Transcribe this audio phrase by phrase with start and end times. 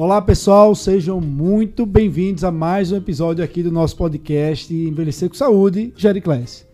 [0.00, 5.34] Olá pessoal, sejam muito bem-vindos a mais um episódio aqui do nosso podcast Envelhecer com
[5.34, 6.64] Saúde, Class.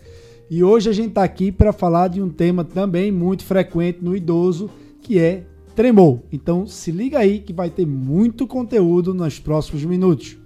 [0.50, 4.14] E hoje a gente está aqui para falar de um tema também muito frequente no
[4.14, 4.68] idoso,
[5.00, 6.18] que é tremor.
[6.30, 10.36] Então se liga aí que vai ter muito conteúdo nos próximos minutos.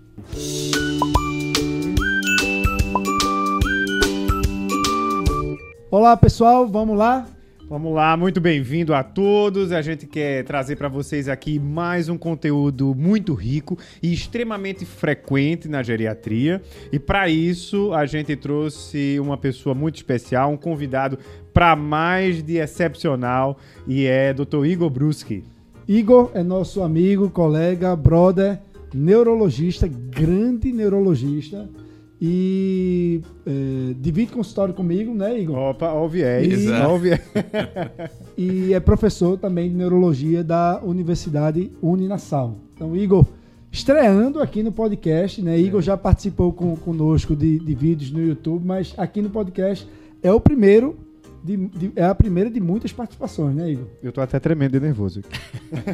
[5.90, 7.26] Olá pessoal, vamos lá?
[7.68, 9.72] Vamos lá, muito bem-vindo a todos.
[9.72, 15.68] A gente quer trazer para vocês aqui mais um conteúdo muito rico e extremamente frequente
[15.68, 16.62] na geriatria.
[16.90, 21.18] E para isso, a gente trouxe uma pessoa muito especial, um convidado
[21.52, 24.64] para mais de excepcional, e é Dr.
[24.64, 25.44] Igor Bruski.
[25.86, 28.58] Igor é nosso amigo, colega, brother,
[28.94, 31.68] neurologista, grande neurologista
[32.20, 35.56] e é, divide consultório comigo, né, Igor?
[35.56, 36.64] Opa, ó o viés.
[36.64, 37.20] E, ó o viés.
[38.36, 42.56] e é professor também de neurologia da Universidade Uninasal.
[42.74, 43.24] Então, Igor,
[43.70, 45.58] estreando aqui no podcast, né?
[45.58, 45.82] Igor é.
[45.82, 49.86] já participou com, conosco de, de vídeos no YouTube, mas aqui no podcast
[50.20, 50.98] é o primeiro
[51.42, 53.86] de, de, é a primeira de muitas participações, né, Igor?
[54.02, 55.22] Eu tô até tremendo de nervoso.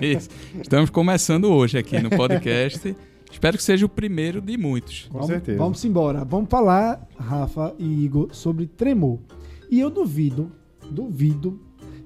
[0.61, 2.97] Estamos começando hoje aqui no podcast.
[3.35, 5.09] Espero que seja o primeiro de muitos.
[5.09, 5.59] Com vamos, certeza.
[5.59, 6.25] Vamos embora.
[6.25, 9.19] Vamos falar, Rafa e Igor, sobre tremor.
[9.69, 10.53] E eu duvido,
[10.89, 11.61] duvido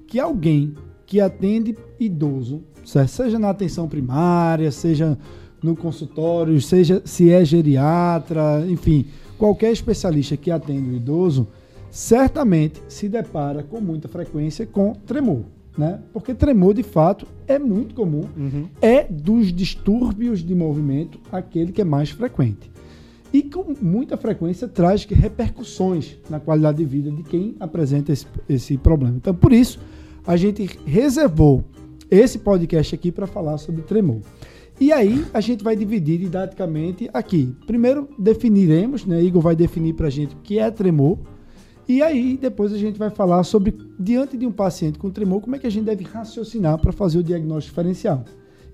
[0.07, 0.73] que alguém
[1.05, 5.17] que atende idoso, seja na atenção primária, seja
[5.61, 9.05] no consultório, seja se é geriatra, enfim,
[9.37, 11.47] qualquer especialista que atende o idoso,
[11.91, 15.45] certamente se depara com muita frequência com tremor
[15.79, 16.01] né?
[16.11, 18.25] Porque tremor, de fato, é muito comum.
[18.35, 18.67] Uhum.
[18.81, 22.69] É dos distúrbios de movimento aquele que é mais frequente.
[23.31, 28.77] E com muita frequência traz repercussões na qualidade de vida de quem apresenta esse, esse
[28.77, 29.15] problema.
[29.15, 29.79] Então, por isso,
[30.27, 31.63] a gente reservou
[32.11, 34.19] esse podcast aqui para falar sobre tremor.
[34.81, 37.55] E aí, a gente vai dividir didaticamente aqui.
[37.65, 39.23] Primeiro, definiremos, né?
[39.23, 41.17] Igor vai definir para a gente o que é tremor
[41.89, 45.55] e aí, depois a gente vai falar sobre, diante de um paciente com tremor, como
[45.55, 48.23] é que a gente deve raciocinar para fazer o diagnóstico diferencial.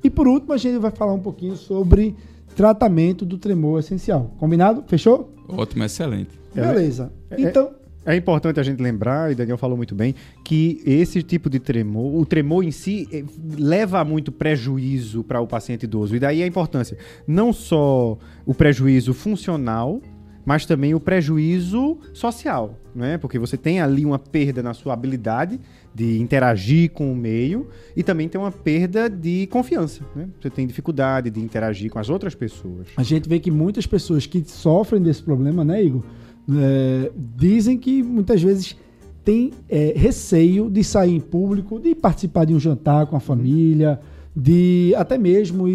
[0.03, 2.13] E por último, a gente vai falar um pouquinho sobre
[2.57, 4.35] tratamento do tremor essencial.
[4.37, 4.83] Combinado?
[4.85, 5.33] Fechou?
[5.47, 6.37] Ótimo, excelente.
[6.53, 7.09] Beleza.
[7.29, 7.71] É, é então.
[8.05, 10.13] É, é importante a gente lembrar, e Daniel falou muito bem,
[10.43, 13.23] que esse tipo de tremor, o tremor em si, eh,
[13.57, 16.17] leva muito prejuízo para o paciente idoso.
[16.17, 20.01] E daí a importância, não só o prejuízo funcional,
[20.45, 23.17] mas também o prejuízo social, né?
[23.17, 25.59] Porque você tem ali uma perda na sua habilidade
[25.93, 30.29] de interagir com o meio e também tem uma perda de confiança, né?
[30.39, 32.87] Você tem dificuldade de interagir com as outras pessoas.
[32.95, 36.03] A gente vê que muitas pessoas que sofrem desse problema, né, Igor,
[36.49, 38.77] é, dizem que muitas vezes
[39.23, 43.99] tem é, receio de sair em público, de participar de um jantar com a família.
[44.35, 45.65] De até mesmo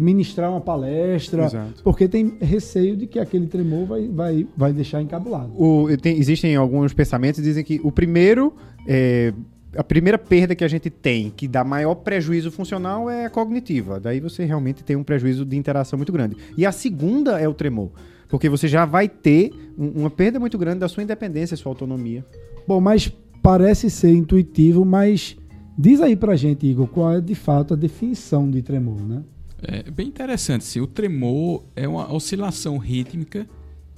[0.00, 1.82] ministrar uma palestra, Exato.
[1.84, 5.52] porque tem receio de que aquele tremor vai, vai, vai deixar encabulado.
[5.56, 8.52] O, tem, existem alguns pensamentos que dizem que o primeiro.
[8.86, 9.32] É,
[9.76, 14.00] a primeira perda que a gente tem, que dá maior prejuízo funcional, é a cognitiva.
[14.00, 16.36] Daí você realmente tem um prejuízo de interação muito grande.
[16.56, 17.92] E a segunda é o tremor.
[18.28, 22.24] Porque você já vai ter uma perda muito grande da sua independência, sua autonomia.
[22.66, 25.36] Bom, mas parece ser intuitivo, mas
[25.78, 29.22] Diz aí pra gente, Igor, qual é de fato a definição de tremor, né?
[29.62, 30.64] É bem interessante.
[30.64, 33.46] Se o tremor é uma oscilação rítmica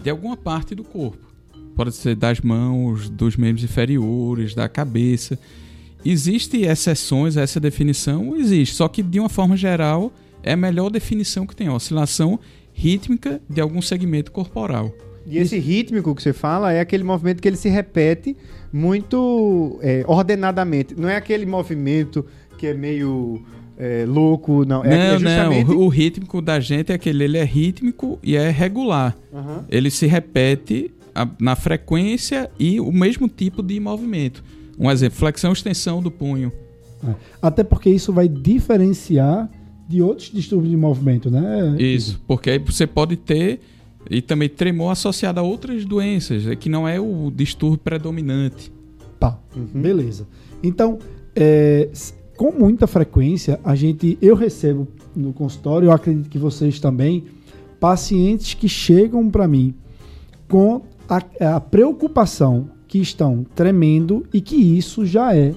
[0.03, 1.33] de alguma parte do corpo.
[1.75, 5.39] Pode ser das mãos, dos membros inferiores, da cabeça.
[6.05, 8.37] Existem exceções a essa definição?
[8.37, 8.75] Existe.
[8.75, 10.13] Só que, de uma forma geral,
[10.43, 11.69] é a melhor definição que tem.
[11.69, 12.39] A oscilação
[12.73, 14.93] rítmica de algum segmento corporal.
[15.27, 18.37] E esse rítmico que você fala é aquele movimento que ele se repete
[18.73, 20.95] muito é, ordenadamente.
[20.99, 22.25] Não é aquele movimento
[22.59, 23.43] que é meio
[23.77, 24.85] é, louco, não.
[24.85, 25.69] É, não, é justamente...
[25.69, 25.77] não.
[25.79, 29.17] O, o rítmico da gente é aquele, ele é rítmico e é regular.
[29.33, 29.65] Uhum.
[29.69, 34.43] Ele se repete a, na frequência e o mesmo tipo de movimento.
[34.79, 36.53] Um exemplo, flexão extensão do punho.
[37.07, 37.15] É.
[37.41, 39.51] Até porque isso vai diferenciar
[39.89, 41.77] de outros distúrbios de movimento, né?
[41.79, 43.61] Isso, porque aí você pode ter
[44.11, 48.73] e também tremor associado a outras doenças, é que não é o distúrbio predominante.
[49.19, 49.81] Tá, uhum.
[49.81, 50.27] beleza.
[50.63, 50.99] Então,
[51.35, 51.89] é,
[52.37, 57.25] com muita frequência, a gente, eu recebo no consultório, eu acredito que vocês também,
[57.79, 59.75] pacientes que chegam para mim
[60.49, 65.55] com a, a preocupação que estão tremendo e que isso já é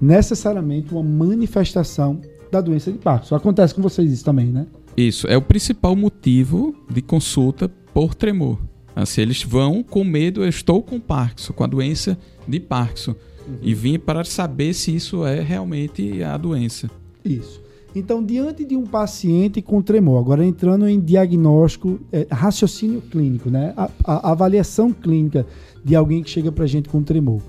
[0.00, 2.20] necessariamente uma manifestação
[2.50, 3.36] da doença de Parkinson.
[3.36, 4.66] Acontece com vocês isso também, né?
[4.96, 8.58] Isso, é o principal motivo de consulta por tremor.
[8.94, 13.12] Assim, eles vão com medo, eu estou com Parkinson, com a doença de Parkinson.
[13.12, 13.58] Uhum.
[13.62, 16.90] E vim para saber se isso é realmente a doença.
[17.24, 17.60] Isso.
[17.94, 23.74] Então, diante de um paciente com tremor, agora entrando em diagnóstico, é, raciocínio clínico, né?
[23.76, 25.44] A, a, avaliação clínica
[25.84, 27.42] de alguém que chega para a gente com tremor.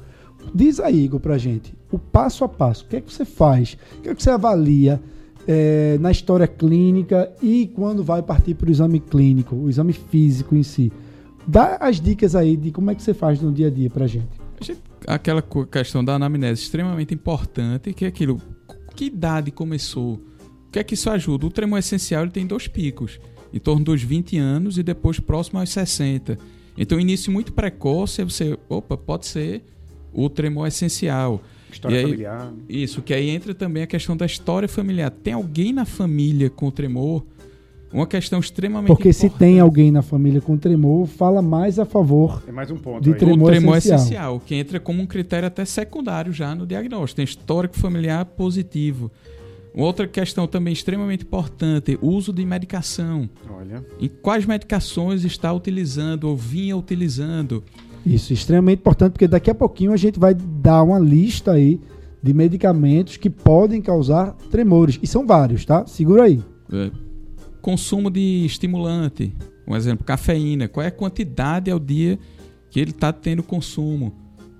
[0.53, 3.23] Diz aí, Igor, para a gente, o passo a passo, o que é que você
[3.23, 3.77] faz?
[3.97, 4.99] O que é que você avalia
[5.47, 10.55] é, na história clínica e quando vai partir para o exame clínico, o exame físico
[10.55, 10.91] em si?
[11.47, 14.07] Dá as dicas aí de como é que você faz no dia a dia para
[14.07, 14.29] gente.
[15.07, 18.39] Aquela questão da anamnese extremamente importante, que é aquilo,
[18.95, 20.13] que idade começou?
[20.67, 21.45] O que é que isso ajuda?
[21.47, 23.19] O tremor essencial ele tem dois picos,
[23.51, 26.37] em torno dos 20 anos e depois próximo aos 60.
[26.77, 29.63] Então, início muito precoce, você, opa, pode ser
[30.13, 31.41] o tremor essencial.
[31.71, 32.53] História aí, familiar.
[32.67, 35.09] Isso, que aí entra também a questão da história familiar.
[35.09, 37.23] Tem alguém na família com tremor?
[37.93, 39.31] Uma questão extremamente Porque importante.
[39.33, 43.03] se tem alguém na família com tremor, fala mais a favor é mais um ponto
[43.03, 43.17] de aí.
[43.17, 43.99] tremor, o tremor essencial.
[43.99, 47.17] essencial, que entra como um critério até secundário já no diagnóstico.
[47.17, 49.11] Tem histórico familiar positivo.
[49.73, 53.29] Outra questão também extremamente importante, uso de medicação.
[53.49, 53.85] Olha.
[53.99, 57.61] Em quais medicações está utilizando ou vinha utilizando?
[58.05, 61.79] Isso, extremamente importante, porque daqui a pouquinho a gente vai dar uma lista aí
[62.21, 64.99] de medicamentos que podem causar tremores.
[65.01, 65.85] E são vários, tá?
[65.85, 66.39] Segura aí.
[66.71, 66.91] É.
[67.61, 69.33] Consumo de estimulante.
[69.67, 70.67] Um exemplo, cafeína.
[70.67, 72.19] Qual é a quantidade ao dia
[72.69, 74.13] que ele está tendo consumo?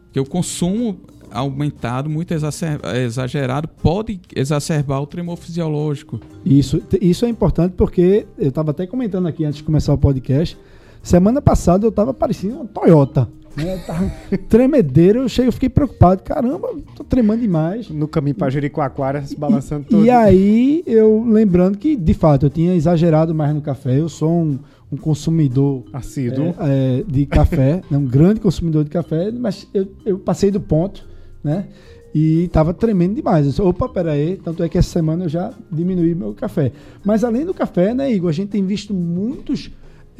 [0.05, 0.99] Porque o consumo
[1.31, 6.19] aumentado, muito exagerado, pode exacerbar o tremor fisiológico.
[6.45, 10.57] Isso, isso é importante porque eu estava até comentando aqui antes de começar o podcast.
[11.01, 13.27] Semana passada eu estava parecendo uma Toyota.
[13.56, 13.77] Né?
[13.86, 14.09] Tava
[14.48, 16.24] tremedeiro, eu cheguei, eu fiquei preocupado.
[16.24, 17.89] Caramba, tô tremando demais.
[17.89, 20.06] No caminho para Jericoacoara, se balançando e, todo.
[20.06, 24.00] E aí, eu lembrando que, de fato, eu tinha exagerado mais no café.
[24.00, 24.59] Eu sou um,
[24.92, 27.98] um consumidor assíduo é, é, de café, né?
[27.98, 31.12] um grande consumidor de café, mas eu, eu passei do ponto
[31.44, 31.68] né?
[32.13, 33.45] E tava tremendo demais.
[33.45, 34.38] Eu disse, opa, peraí.
[34.38, 36.71] Tanto é que essa semana eu já diminuí meu café.
[37.03, 39.71] Mas além do café, né, Igor, a gente tem visto muitos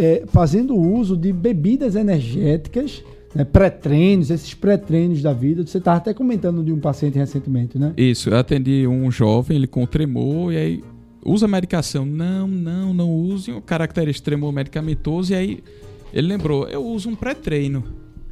[0.02, 3.04] é, fazendo uso de bebidas energéticas,
[3.36, 5.66] né, pré-treinos, esses pré-treinos da vida.
[5.66, 7.94] Você estava até comentando de um paciente recentemente, né?
[7.96, 10.84] Isso, eu atendi um jovem, ele com tremor, e aí
[11.24, 12.04] usa medicação.
[12.04, 13.52] Não, não, não use.
[13.52, 15.64] O característico tremor medicamentoso, e aí
[16.12, 17.84] ele lembrou, eu uso um pré-treino.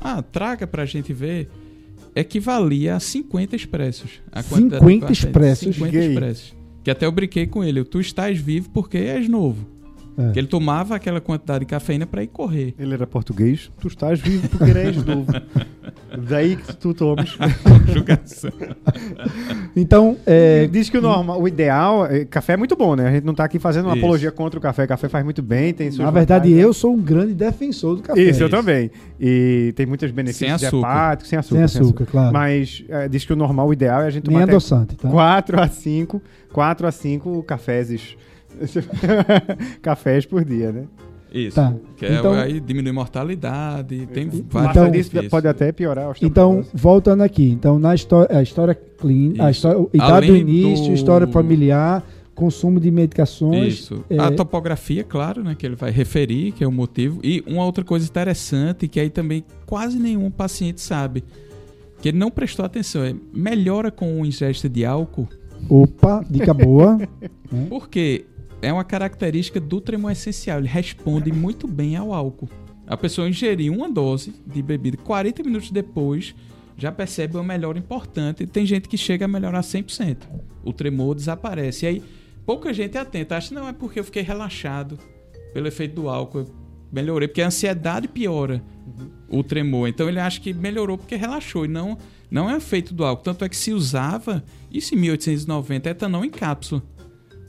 [0.01, 1.49] Ah, traga pra gente ver
[2.15, 4.21] equivalia a 50 expressos.
[4.31, 5.75] A 50 expressos?
[5.75, 6.55] 50 expressos.
[6.83, 7.83] Que até eu brinquei com ele.
[7.83, 9.78] Tu estás vivo porque és novo.
[10.19, 10.33] É.
[10.33, 12.75] Que ele tomava aquela quantidade de cafeína para ir correr.
[12.77, 13.71] Ele era português.
[13.79, 15.31] Tu estás vivo porque és novo.
[16.27, 17.37] Daí que tu tomas.
[19.73, 20.67] então, é...
[20.67, 23.07] diz que o normal, o ideal, é, café é muito bom, né?
[23.07, 24.03] A gente não está aqui fazendo uma Isso.
[24.03, 24.85] apologia contra o café.
[24.85, 28.19] Café faz muito bem, tem Na verdade, eu sou um grande defensor do café.
[28.19, 28.43] Isso, Isso.
[28.43, 28.91] eu também.
[29.19, 31.55] E tem muitos benefícios sem hepáticos, sem açúcar.
[31.55, 32.05] Sem açúcar, sem açúcar.
[32.11, 32.33] claro.
[32.33, 35.09] Mas é, diz que o normal, o ideal é a gente tomar Nem adoçante, tá?
[35.09, 37.89] 4 a 5, 4 a 5 cafés
[39.81, 40.85] cafés por dia, né?
[41.31, 41.55] Isso.
[41.55, 41.73] Tá.
[41.95, 46.15] Que é, então, aí diminui mortalidade, tem então, vários então, pode até piorar.
[46.21, 50.93] Então, voltando aqui, então na história, a história clínica, a história, idade do início, do...
[50.93, 52.03] história familiar,
[52.33, 53.73] consumo de medicações.
[53.75, 54.03] Isso.
[54.09, 54.17] É...
[54.17, 57.19] A topografia, claro, né, que ele vai referir, que é o motivo.
[57.23, 61.23] E uma outra coisa interessante, que aí também quase nenhum paciente sabe,
[62.01, 65.27] que ele não prestou atenção, é melhora com o ingesta de álcool.
[65.69, 66.97] Opa, dica boa.
[67.67, 68.25] Porque
[68.61, 70.59] é uma característica do tremor essencial.
[70.59, 72.49] Ele responde muito bem ao álcool.
[72.85, 76.35] A pessoa ingerir uma dose de bebida 40 minutos depois
[76.77, 78.47] já percebe uma melhora importante.
[78.47, 80.17] Tem gente que chega a melhorar 100%.
[80.63, 81.85] O tremor desaparece.
[81.85, 82.03] E aí,
[82.45, 83.37] pouca gente é atenta.
[83.37, 84.97] Acha que não é porque eu fiquei relaxado
[85.53, 86.39] pelo efeito do álcool.
[86.39, 86.47] Eu
[86.91, 89.39] melhorei, porque a ansiedade piora uhum.
[89.39, 89.87] o tremor.
[89.87, 91.65] Então ele acha que melhorou porque relaxou.
[91.65, 91.97] E não,
[92.31, 93.23] não é efeito do álcool.
[93.23, 96.81] Tanto é que se usava, isso em 1890, etanol em cápsula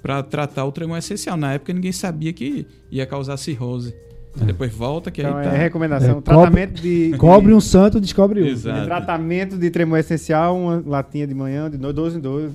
[0.03, 1.37] para tratar o tremor essencial.
[1.37, 3.95] Na época ninguém sabia que ia causar cirrose.
[4.41, 4.45] É.
[4.45, 5.55] Depois volta que então, aí tá.
[5.55, 6.19] É recomendação.
[6.19, 7.15] É, tratamento de.
[7.19, 8.47] Cobre um santo, descobre um.
[8.47, 8.85] Exato.
[8.85, 12.55] tratamento de tremor essencial, uma latinha de manhã, de 12 em 12.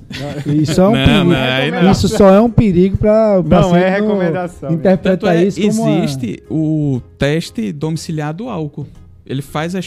[0.62, 1.84] Isso é um não, perigo.
[1.84, 4.72] Não, Isso só é um perigo para Não é recomendação.
[4.72, 6.60] Interpretar é, isso como Existe uma...
[6.60, 8.88] o teste domiciliar do álcool.
[9.26, 9.82] Ele faz a, a,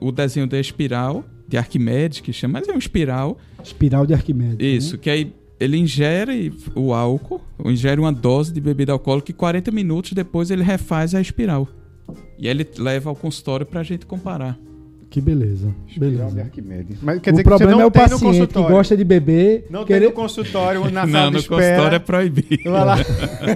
[0.00, 3.36] o desenho da espiral de Arquimedes, que chama, mas é um espiral.
[3.62, 4.56] Espiral de Arquimedes.
[4.60, 5.00] Isso, né?
[5.02, 10.12] que aí ele ingere o álcool, ingere uma dose de bebida alcoólica e 40 minutos
[10.12, 11.68] depois ele refaz a espiral.
[12.38, 14.58] E aí ele leva ao consultório para a gente comparar.
[15.08, 15.74] Que beleza.
[15.96, 16.50] beleza.
[17.00, 19.66] Mas quer o dizer problema que não é o paciente que gosta de beber.
[19.70, 20.00] Não querer...
[20.00, 21.60] tem no consultório, na sala não, de espera.
[21.60, 22.70] no consultório é proibido.
[22.70, 22.96] Vai lá.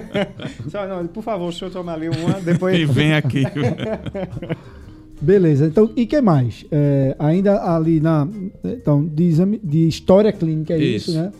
[0.69, 2.79] Só, não, por favor, o senhor toma ali uma, depois...
[2.79, 3.43] E vem aqui.
[5.21, 6.65] Beleza, então, e que mais?
[6.71, 8.27] É, ainda ali na.
[8.63, 11.31] Então, de, exame, de história clínica é isso, isso né?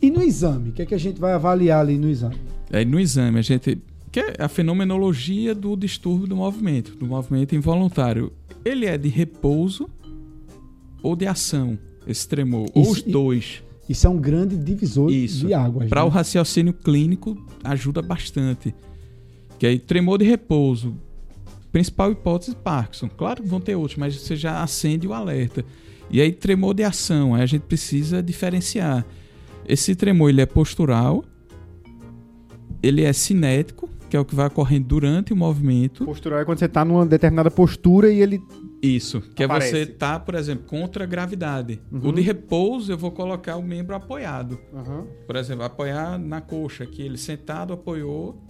[0.00, 0.70] E no exame?
[0.70, 2.36] O que é que a gente vai avaliar ali no exame?
[2.72, 3.78] Aí no exame a gente
[4.10, 8.32] que é a fenomenologia do distúrbio do movimento, do movimento involuntário.
[8.64, 9.88] Ele é de repouso
[11.02, 13.62] ou de ação, esse tremor, isso, ou os dois.
[13.88, 15.46] Isso é um grande divisor isso.
[15.46, 15.88] de águas.
[15.88, 16.06] Para né?
[16.06, 18.74] o raciocínio clínico ajuda bastante.
[19.58, 20.94] Que aí tremor de repouso,
[21.72, 23.08] principal hipótese Parkinson.
[23.08, 25.64] Claro que vão ter outros, mas você já acende o alerta.
[26.10, 29.04] E aí tremor de ação, aí a gente precisa diferenciar.
[29.68, 31.22] Esse tremor ele é postural,
[32.82, 36.06] ele é cinético, que é o que vai ocorrendo durante o movimento.
[36.06, 38.40] Postural é quando você está numa determinada postura e ele.
[38.80, 39.68] Isso, que aparece.
[39.68, 41.80] é você estar, tá, por exemplo, contra a gravidade.
[41.92, 42.08] Uhum.
[42.08, 44.58] O de repouso, eu vou colocar o membro apoiado.
[44.72, 45.04] Uhum.
[45.26, 48.40] Por exemplo, apoiar na coxa, que ele sentado apoiou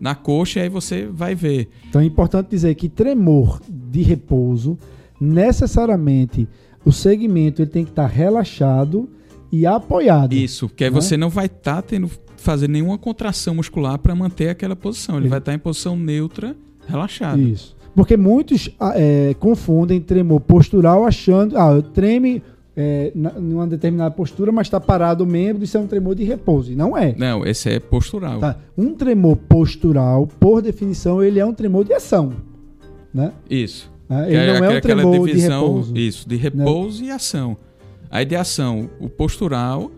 [0.00, 1.68] na coxa, e aí você vai ver.
[1.88, 4.78] Então é importante dizer que tremor de repouso,
[5.20, 6.48] necessariamente,
[6.84, 9.10] o segmento ele tem que estar relaxado
[9.50, 10.32] e apoiado.
[10.34, 11.00] Isso, porque aí né?
[11.00, 15.16] você não vai estar tá tendo fazer nenhuma contração muscular para manter aquela posição.
[15.16, 15.30] Ele Isso.
[15.30, 16.54] vai estar em posição neutra,
[16.86, 17.40] relaxado.
[17.40, 17.76] Isso.
[17.94, 22.42] Porque muitos ah, é, confundem tremor postural achando, ah, treme
[22.76, 26.70] é, numa determinada postura, mas está parado o membro, isso é um tremor de repouso.
[26.70, 27.12] E não é.
[27.18, 28.38] Não, esse é postural.
[28.38, 28.56] Tá.
[28.76, 32.34] Um tremor postural, por definição, ele é um tremor de ação.
[33.12, 33.32] Né?
[33.50, 33.90] Isso.
[34.08, 35.96] É, ele é, não é um tremor divisão, de repouso.
[35.96, 37.08] Isso, de repouso né?
[37.08, 37.56] e ação.
[38.10, 39.90] A ideação, o postural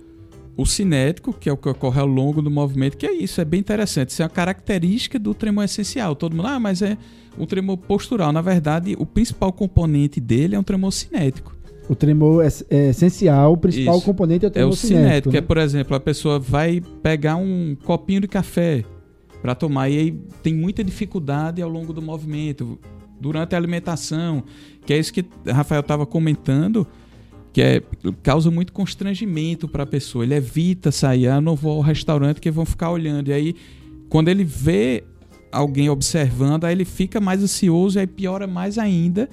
[0.61, 3.45] o cinético, que é o que ocorre ao longo do movimento, que é isso, é
[3.47, 4.11] bem interessante.
[4.11, 6.15] Isso é uma característica do tremor essencial.
[6.15, 6.99] Todo mundo, ah, mas é
[7.39, 8.31] um tremor postural.
[8.31, 11.57] Na verdade, o principal componente dele é um tremor cinético.
[11.89, 14.05] O tremor é, é essencial, o principal isso.
[14.05, 15.03] componente é o tremor é o cinético.
[15.03, 15.39] cinético né?
[15.39, 18.85] é, por exemplo, a pessoa vai pegar um copinho de café
[19.41, 20.13] para tomar e aí
[20.43, 22.79] tem muita dificuldade ao longo do movimento,
[23.19, 24.45] durante a alimentação,
[24.85, 26.87] que é isso que Rafael estava comentando
[27.53, 27.83] que é,
[28.23, 30.25] causa muito constrangimento para a pessoa.
[30.25, 33.29] Ele evita sair, ah, não vou ao restaurante que vão ficar olhando.
[33.29, 33.57] E aí,
[34.09, 35.05] quando ele vê
[35.51, 39.29] alguém observando, aí ele fica mais ansioso e aí piora mais ainda.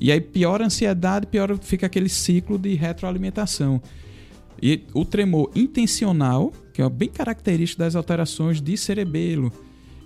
[0.00, 3.80] E aí piora a ansiedade, piora fica aquele ciclo de retroalimentação.
[4.62, 9.52] E o tremor intencional, que é bem característico das alterações de cerebelo,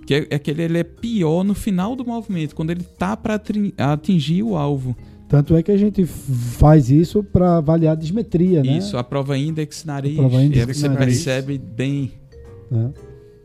[0.07, 3.41] que é, é que ele é pior no final do movimento, quando ele está para
[3.79, 4.97] atingir o alvo.
[5.35, 8.79] Tanto é que a gente faz isso para avaliar a dismetria, né?
[8.79, 10.17] Isso, a prova index nariz.
[10.17, 11.25] A prova index você nariz.
[11.25, 12.13] percebe bem.
[12.71, 12.91] É.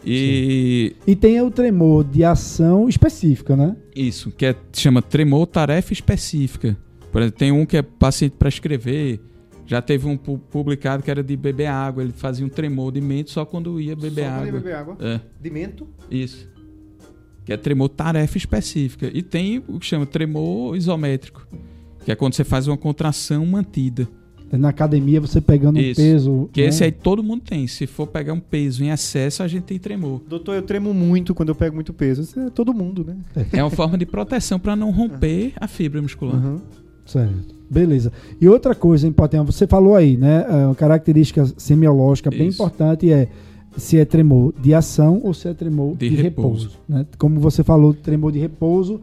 [0.05, 0.95] E...
[1.07, 3.75] e tem o tremor de ação específica, né?
[3.95, 6.77] Isso, que é, chama tremor tarefa específica.
[7.11, 9.19] Por exemplo, tem um que é paciente para escrever.
[9.65, 12.03] Já teve um publicado que era de beber água.
[12.03, 14.39] Ele fazia um tremor de mento só quando ia beber só água.
[14.41, 14.97] Só ia beber água?
[14.99, 15.19] É.
[15.41, 15.87] De mento?
[16.11, 16.47] Isso.
[17.43, 19.09] Que é tremor tarefa específica.
[19.11, 21.47] E tem o que chama tremor isométrico
[22.03, 24.07] que é quando você faz uma contração mantida.
[24.51, 26.01] É na academia você pegando Isso.
[26.01, 26.49] um peso.
[26.51, 26.67] Que né?
[26.67, 27.67] esse aí todo mundo tem.
[27.67, 30.21] Se for pegar um peso em excesso, a gente tem tremor.
[30.27, 32.23] Doutor, eu tremo muito quando eu pego muito peso.
[32.23, 33.45] Isso é todo mundo, né?
[33.53, 36.35] É uma forma de proteção para não romper a fibra muscular.
[36.35, 36.59] Uhum.
[37.05, 37.55] Certo.
[37.69, 38.11] Beleza.
[38.41, 40.45] E outra coisa importante, você falou aí, né?
[40.49, 42.61] É uma característica semiológica bem Isso.
[42.61, 43.27] importante é
[43.77, 46.69] se é tremor de ação ou se é tremor de, de repouso.
[46.69, 47.05] repouso né?
[47.19, 48.99] Como você falou, tremor de repouso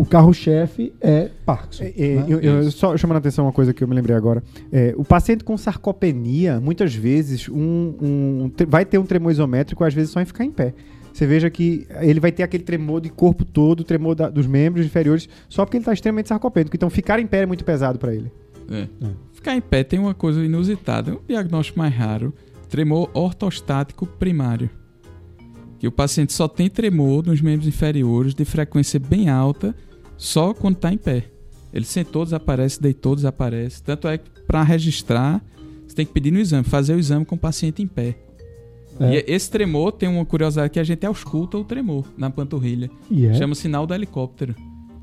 [0.00, 1.84] o carro-chefe é Parkinson.
[1.84, 2.24] É, é, né?
[2.26, 4.42] eu, eu, só chamando a atenção uma coisa que eu me lembrei agora.
[4.72, 9.92] É, o paciente com sarcopenia, muitas vezes, um, um, vai ter um tremor isométrico, às
[9.92, 10.72] vezes só em ficar em pé.
[11.12, 14.86] Você veja que ele vai ter aquele tremor de corpo todo, tremor da, dos membros
[14.86, 16.74] inferiores, só porque ele está extremamente sarcopênico.
[16.74, 18.32] Então, ficar em pé é muito pesado para ele.
[18.70, 18.88] É.
[19.04, 19.10] É.
[19.34, 22.32] Ficar em pé tem uma coisa inusitada, um diagnóstico mais raro:
[22.70, 24.70] tremor ortostático primário.
[25.78, 29.74] Que o paciente só tem tremor nos membros inferiores de frequência bem alta
[30.20, 31.24] só quando está em pé.
[31.72, 33.82] Ele sentou, desaparece, deitou, desaparece.
[33.82, 35.42] Tanto é que para registrar,
[35.88, 38.18] você tem que pedir no exame, fazer o exame com o paciente em pé.
[39.00, 39.14] É.
[39.14, 42.90] E esse tremor tem uma curiosidade que a gente ausculta o tremor na panturrilha.
[43.10, 43.34] Yeah.
[43.34, 43.38] É?
[43.38, 44.54] Chama sinal do helicóptero.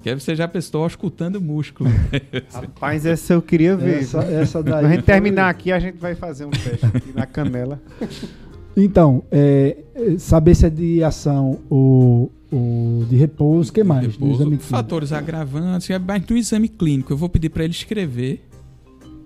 [0.03, 1.89] Que aí você já prestou auscultando o músculo.
[2.53, 4.03] Rapaz, essa eu queria ver.
[4.03, 4.73] Essa, essa daí.
[4.73, 7.81] Quando a gente terminar aqui, a gente vai fazer um teste aqui na canela.
[8.75, 9.77] Então, é,
[10.19, 14.07] saber se é de ação ou o de repouso, o que mais?
[14.07, 17.13] Repouso, fatores agravantes, é mais do exame clínico.
[17.13, 18.47] Eu vou pedir para ele escrever,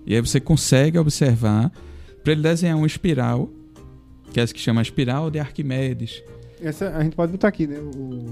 [0.06, 1.72] e aí você consegue observar,
[2.22, 3.50] para ele desenhar uma espiral,
[4.32, 6.22] que é essa que chama espiral de Arquimedes.
[6.60, 7.78] Essa a gente pode botar aqui, né?
[7.78, 8.26] O...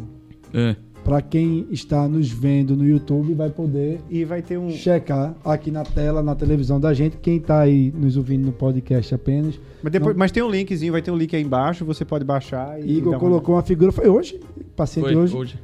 [0.53, 0.77] É.
[1.11, 5.69] Para quem está nos vendo no YouTube, vai poder e vai ter um checar aqui
[5.69, 7.17] na tela, na televisão da gente.
[7.17, 9.59] Quem está aí nos ouvindo no podcast apenas.
[9.83, 10.21] Mas, depois, não...
[10.21, 12.81] mas tem um linkzinho, vai ter um link aí embaixo, você pode baixar.
[12.81, 13.61] E Igor colocou uma...
[13.61, 13.91] uma figura.
[13.91, 14.39] Foi hoje?
[14.77, 15.37] Paciente Foi, hoje?
[15.37, 15.59] Hoje.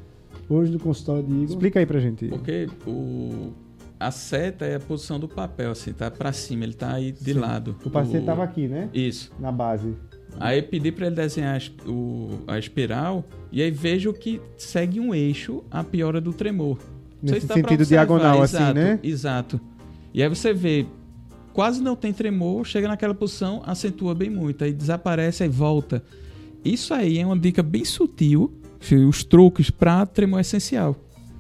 [0.49, 1.45] Hoje no consultório de Igor.
[1.45, 2.27] Explica aí pra gente.
[2.27, 3.53] Porque o
[4.01, 7.33] a seta é a posição do papel, assim, tá para cima, ele tá aí de
[7.33, 7.39] Sim.
[7.39, 7.77] lado.
[7.85, 8.91] O paciente estava aqui, né?
[8.93, 9.31] Isso.
[9.39, 9.95] Na base.
[10.39, 15.65] Aí pedi para ele desenhar o, a espiral e aí vejo que segue um eixo
[15.71, 16.79] a piora do tremor.
[17.23, 19.01] Nesse sentido diagonal, exato, assim, né?
[19.03, 19.61] Exato.
[20.13, 20.87] E aí você vê,
[21.53, 26.03] quase não tem tremor, chega naquela posição, acentua bem muito, aí desaparece, aí volta.
[26.65, 28.53] Isso aí é uma dica bem sutil,
[29.09, 30.97] os truques para tremor essencial.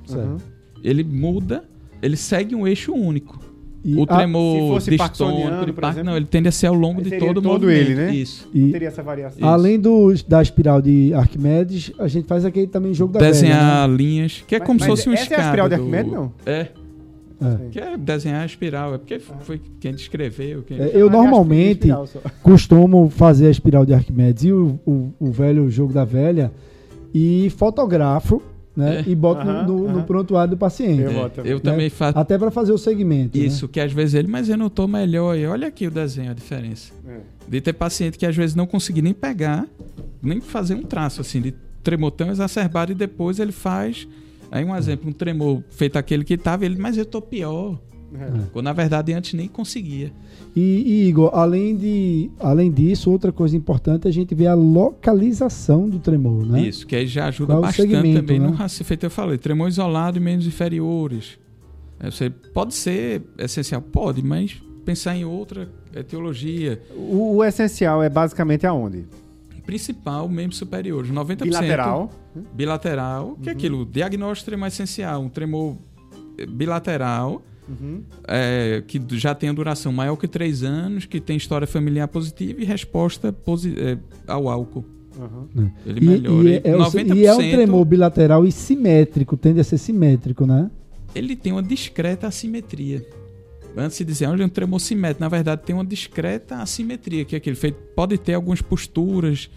[0.07, 0.43] Certo.
[0.83, 1.69] Ele muda,
[2.01, 3.41] ele segue um eixo único.
[3.87, 7.39] E o tremor distônico de Parkinson, não, ele tende a ser ao longo de todo
[7.39, 8.13] o todo ele, né?
[8.13, 8.51] Isso.
[8.53, 9.49] E teria essa variação.
[9.49, 13.89] Além do, da espiral de Arquimedes, a gente faz aquele também jogo da Desenhar velha,
[13.89, 13.97] né?
[13.97, 15.35] linhas, que é mas, como se fosse um escada.
[15.35, 16.17] Essa é a espiral de Arquimedes, do...
[16.17, 16.33] não?
[16.45, 16.67] É.
[17.41, 17.69] É.
[17.71, 20.65] Que é desenhar a espiral, é porque foi quem descreveu.
[20.65, 20.81] Quem...
[20.81, 21.89] É, eu normalmente
[22.43, 26.51] costumo fazer a espiral de Arquimedes e o, o, o velho jogo da velha
[27.15, 28.43] e fotografo
[28.77, 29.01] né?
[29.01, 29.11] É.
[29.11, 31.01] E boto uh -huh, no, no, prontuário do paciente.
[31.01, 31.31] Eu, é.
[31.45, 31.63] eu né?
[31.63, 32.19] também faço.
[32.19, 33.39] Até para fazer o segmento.
[33.39, 33.45] Né?
[33.45, 33.71] Isso, né?
[33.73, 35.37] que às vezes ele, mas eu não tô melhor.
[35.37, 36.93] E olha aqui o desenho, a diferença.
[37.09, 37.19] É.
[37.49, 39.67] De ter paciente que às vezes não consegui nem pegar,
[40.23, 44.07] nem fazer um traço assim, de tremor tão exacerbado e depois ele faz.
[44.51, 47.79] Aí um exemplo, um tremor feito aquele que estava, ele, mas eu tô pior.
[48.15, 48.63] É.
[48.63, 50.13] Na verdade antes nem conseguia.
[50.55, 54.55] E, e, Igor, além, de, além disso, outra coisa importante é a gente ver a
[54.55, 56.63] localização do tremor, né?
[56.63, 58.47] Isso, que aí já ajuda Qual bastante também né?
[58.47, 58.89] no raciocínio.
[58.89, 61.39] Feito eu falei, tremor isolado e menos inferiores.
[62.01, 66.81] É, você pode ser essencial, pode, mas pensar em outra etiologia.
[66.95, 69.05] O, o essencial é basicamente aonde?
[69.65, 71.43] Principal, membros superiores, 90%.
[71.43, 72.11] Bilateral.
[72.55, 73.57] Bilateral, que é uhum.
[73.57, 75.77] é aquilo, diagnóstico tremor essencial, um tremor
[76.49, 78.03] bilateral Uhum.
[78.29, 82.61] É, que já tem a duração maior que três anos, que tem história familiar positiva
[82.61, 84.85] e resposta posi é, ao álcool.
[85.19, 85.71] Uhum.
[85.85, 86.49] Ele e, melhora.
[86.49, 90.47] E é, é, 90%, e é um tremor bilateral e simétrico, tende a ser simétrico,
[90.47, 90.71] né?
[91.15, 93.05] Ele tem uma discreta assimetria.
[93.77, 97.35] Antes de dizer, olha, é um tremor simétrico, na verdade tem uma discreta assimetria, que
[97.35, 97.77] é aquele feito.
[97.95, 99.51] Pode ter algumas posturas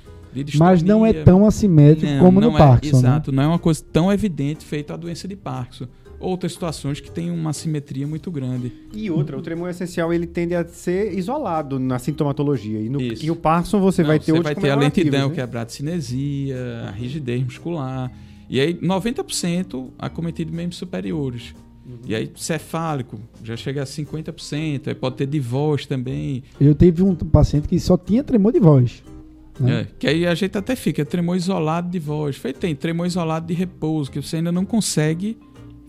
[0.57, 3.01] Mas não é tão assimétrico não, como não no é, Parkinson.
[3.01, 3.07] Né?
[3.07, 3.37] Exato, né?
[3.37, 5.87] não é uma coisa tão evidente feita a doença de Parkinson
[6.19, 8.71] outras situações que têm uma simetria muito grande.
[8.93, 12.79] E outra, o tremor essencial ele tende a ser isolado na sintomatologia.
[12.79, 15.35] E, no, e o Parkinson você Não, vai ter Você vai ter a lentidão, né?
[15.35, 18.11] que é a bradicinesia, a rigidez muscular.
[18.49, 21.53] E aí 90% acometido de membros superiores.
[21.85, 21.97] Uhum.
[22.05, 26.43] E aí, cefálico, já chega a 50%, aí pode ter de voz também.
[26.59, 29.03] Eu tive um paciente que só tinha tremor de voz.
[29.59, 29.81] Né?
[29.81, 32.37] É, que aí a gente até fica tremor isolado de voz.
[32.37, 35.37] Feito tem tremor isolado de repouso, que você ainda não consegue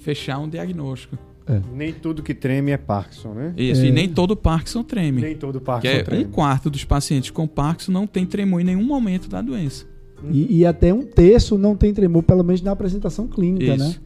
[0.01, 1.17] fechar um diagnóstico.
[1.47, 1.61] É.
[1.75, 3.55] Nem tudo que treme é Parkinson, né?
[3.57, 3.87] Isso, é.
[3.87, 5.21] e nem todo Parkinson treme.
[5.21, 6.25] Nem todo Parkinson é treme.
[6.25, 9.85] Um quarto dos pacientes com Parkinson não tem tremor em nenhum momento da doença.
[10.31, 13.89] E, e até um terço não tem tremor, pelo menos na apresentação clínica, né?
[13.89, 14.01] Isso.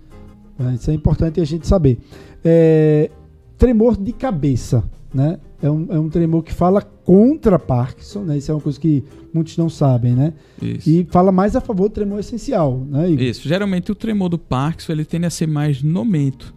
[0.59, 0.75] né?
[0.75, 1.99] Isso é importante a gente saber.
[2.45, 3.11] É,
[3.65, 5.39] tremor de cabeça, né?
[5.63, 8.37] É um, é um tremor que fala contra Parkinson, né?
[8.37, 10.35] Isso é uma coisa que muitos não sabem, né?
[10.61, 10.91] Isso.
[10.91, 13.09] E fala mais a favor do tremor essencial, né?
[13.09, 13.25] Igor?
[13.25, 13.49] Isso.
[13.49, 16.55] Geralmente o tremor do Parkinson ele tende a ser mais no mento.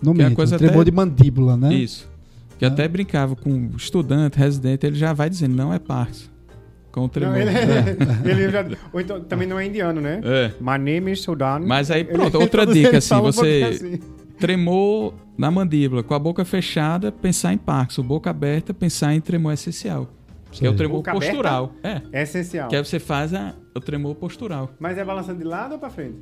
[0.00, 0.84] No é mento, coisa tremor até...
[0.84, 1.74] de mandíbula, né?
[1.74, 2.08] Isso.
[2.56, 2.68] Que é.
[2.68, 6.30] até brincava com estudante, residente, ele já vai dizendo, não é Parkinson.
[6.92, 7.34] Com o tremor.
[7.34, 7.96] Não, ele, é.
[8.30, 10.20] ele já, ou então também não é indiano, né?
[10.22, 10.52] É.
[10.60, 11.62] My name is Sudan.
[11.66, 13.70] Mas aí, pronto, outra ele, dica, assim, você...
[13.74, 13.98] Assim.
[14.38, 18.02] Tremor na mandíbula, com a boca fechada, pensar em Parkinson.
[18.02, 20.08] Boca aberta, pensar em tremor essencial.
[20.50, 21.72] Que é o tremor boca postural.
[21.82, 22.00] É.
[22.12, 22.68] é essencial.
[22.68, 24.70] Que aí você faz a, o tremor postural.
[24.78, 26.18] Mas é balançando de lado ou para frente?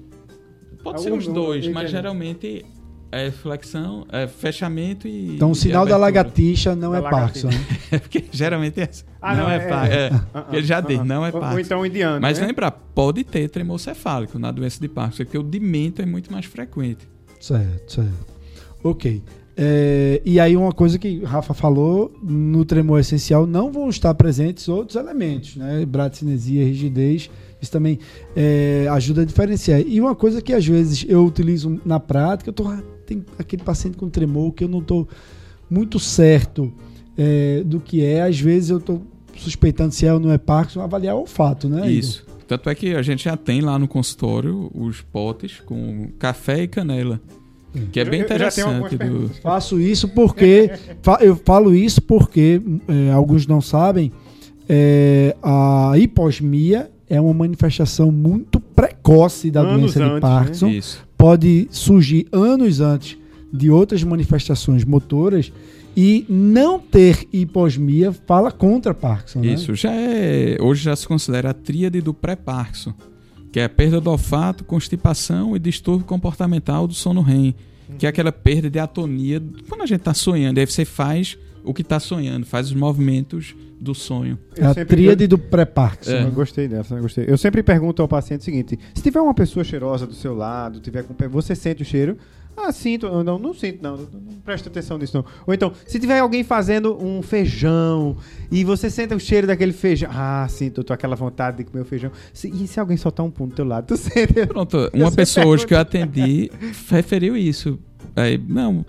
[0.82, 2.64] Pode ser os dois, mas geralmente
[3.12, 5.36] é flexão, é fechamento e.
[5.36, 7.50] Então o sinal da lagartixa não da é Parkinson.
[7.92, 8.88] é porque geralmente é.
[9.20, 9.98] Ah, não, não, é, é Parkinson.
[9.98, 11.52] É, uh -uh, ele já uh diz, não é Parkinson.
[11.52, 12.20] Ou então indiano.
[12.20, 12.46] Mas né?
[12.46, 16.46] lembra, pode ter tremor cefálico na doença de Parkinson, porque o dimento é muito mais
[16.46, 17.06] frequente.
[17.38, 18.31] Certo, certo.
[18.82, 19.22] Ok.
[19.56, 24.68] É, e aí uma coisa que Rafa falou, no tremor essencial não vão estar presentes
[24.68, 25.84] outros elementos, né?
[25.84, 27.98] Bradicinesia, rigidez, isso também
[28.34, 29.80] é, ajuda a diferenciar.
[29.80, 33.62] E uma coisa que às vezes eu utilizo na prática, eu tô, ah, tem aquele
[33.62, 35.06] paciente com tremor que eu não estou
[35.68, 36.72] muito certo
[37.16, 39.02] é, do que é, às vezes eu estou
[39.36, 41.90] suspeitando se é ou não é Parkinson, avaliar o olfato, né?
[41.90, 42.24] Isso.
[42.46, 46.68] Tanto é que a gente já tem lá no consultório os potes com café e
[46.68, 47.20] canela.
[47.90, 48.96] Que é bem interessante.
[48.96, 49.30] Do...
[49.42, 50.70] Faço isso porque.
[51.20, 54.12] eu falo isso porque é, alguns não sabem.
[54.68, 60.20] É, a hiposmia é uma manifestação muito precoce da anos doença de né?
[60.20, 60.68] Parkinson.
[60.68, 60.80] Né?
[61.16, 63.18] Pode surgir anos antes
[63.52, 65.52] de outras manifestações motoras
[65.96, 69.40] e não ter hiposmia fala contra Parkinson.
[69.40, 69.48] Né?
[69.48, 72.94] Isso já é hoje já se considera a tríade do pré-Parkinson,
[73.52, 77.54] que é a perda do olfato, constipação e distúrbio comportamental do sono REM.
[77.98, 80.58] que é aquela perda de atonia quando a gente está sonhando.
[80.58, 84.38] Aí você faz o que está sonhando, faz os movimentos do sonho.
[84.56, 86.12] É a tríade do pré-Parkinson.
[86.12, 86.24] É.
[86.24, 87.26] Eu gostei dessa, eu gostei.
[87.28, 90.80] Eu sempre pergunto ao paciente o seguinte: se tiver uma pessoa cheirosa do seu lado,
[90.80, 92.16] tiver com você sente o cheiro?
[92.56, 93.08] Ah, sinto.
[93.22, 93.96] Não, não sinto, não.
[93.96, 94.06] Não,
[94.44, 95.24] presta atenção nisso, não.
[95.46, 98.16] Ou então, se tiver alguém fazendo um feijão
[98.50, 100.10] e você sente o cheiro daquele feijão.
[100.12, 102.10] Ah, sinto, tô aquela vontade de comer o feijão.
[102.32, 104.46] Se, e se alguém soltar um pum do teu lado, tu sente.
[104.46, 106.50] Pronto, uma pessoa hoje que eu atendi
[106.88, 107.78] referiu isso.
[108.14, 108.84] Aí, não,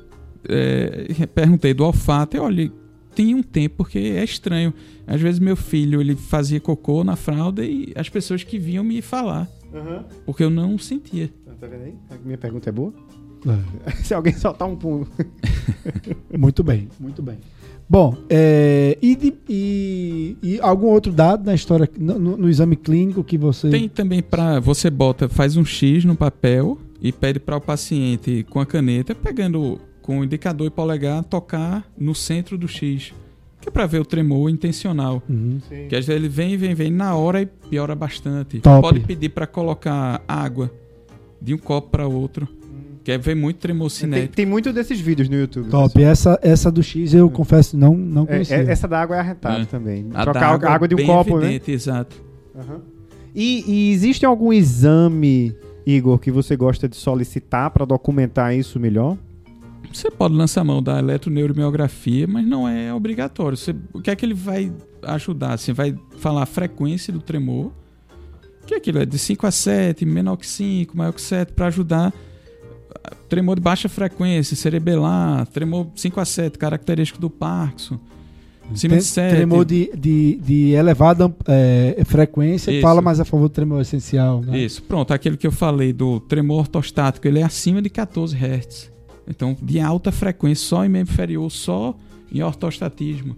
[0.47, 2.71] é, perguntei do olfato e olha,
[3.15, 4.73] tem um tempo porque é estranho.
[5.08, 9.02] Às vezes meu filho ele fazia cocô na fralda e as pessoas que vinham me
[9.02, 9.49] falar.
[9.73, 10.04] Uhum.
[10.26, 11.30] Porque eu não sentia.
[11.60, 11.95] Tá vendo aí?
[12.10, 12.93] A minha pergunta é boa?
[13.86, 13.91] É.
[14.03, 15.08] Se alguém soltar um pulo.
[16.38, 17.38] muito bem, muito bem.
[17.88, 23.23] Bom, é, e, e, e, algum outro dado na história, no, no, no exame clínico
[23.23, 23.69] que você.
[23.69, 24.60] Tem também para.
[24.60, 29.13] Você bota, faz um X no papel e pede para o paciente com a caneta,
[29.13, 33.13] pegando com o indicador e polegar, tocar no centro do X.
[33.60, 35.21] Que é para ver o tremor intencional.
[35.29, 35.60] Uhum.
[35.88, 38.60] Que às vezes ele vem, vem, vem na hora e piora bastante.
[38.60, 38.82] Top.
[38.82, 40.71] Pode pedir para colocar água
[41.41, 42.47] de um copo para outro.
[43.04, 44.34] Quer ver muito tremor cinético.
[44.34, 45.70] Tem, tem muito desses vídeos no YouTube.
[45.70, 46.02] Top.
[46.02, 48.58] Essa, essa do X eu confesso não, não conhecia.
[48.58, 49.66] É, essa da água é arretada é.
[49.66, 50.10] também.
[50.13, 51.48] A Trocar água, água de um copo, né?
[51.48, 51.76] evidente, né?
[51.76, 52.24] Exato.
[52.56, 52.80] Uhum.
[53.36, 55.54] E, e existe algum exame,
[55.86, 59.18] Igor, que você gosta de solicitar para documentar isso melhor?
[59.92, 63.58] Você pode lançar mão da eletroneuromiografia, mas não é obrigatório.
[63.58, 64.72] Você, o que é que ele vai
[65.04, 65.58] ajudar?
[65.58, 67.72] Você vai falar a frequência do tremor,
[68.66, 71.68] que é aquilo é de 5 a 7, menor que 5, maior que 7, para
[71.68, 72.13] ajudar
[73.27, 77.99] tremor de baixa frequência, cerebelar, tremor 5 a 7, característico do Parkinson.
[78.79, 82.82] Tem, tremor de, de, de elevada é, frequência, Isso.
[82.82, 84.41] fala mais a favor do tremor essencial.
[84.41, 84.60] Né?
[84.60, 85.13] Isso, pronto.
[85.13, 88.91] Aquele que eu falei do tremor ortostático, ele é acima de 14 Hz.
[89.27, 91.95] Então, de alta frequência, só em membro inferior, só
[92.32, 93.36] em ortostatismo.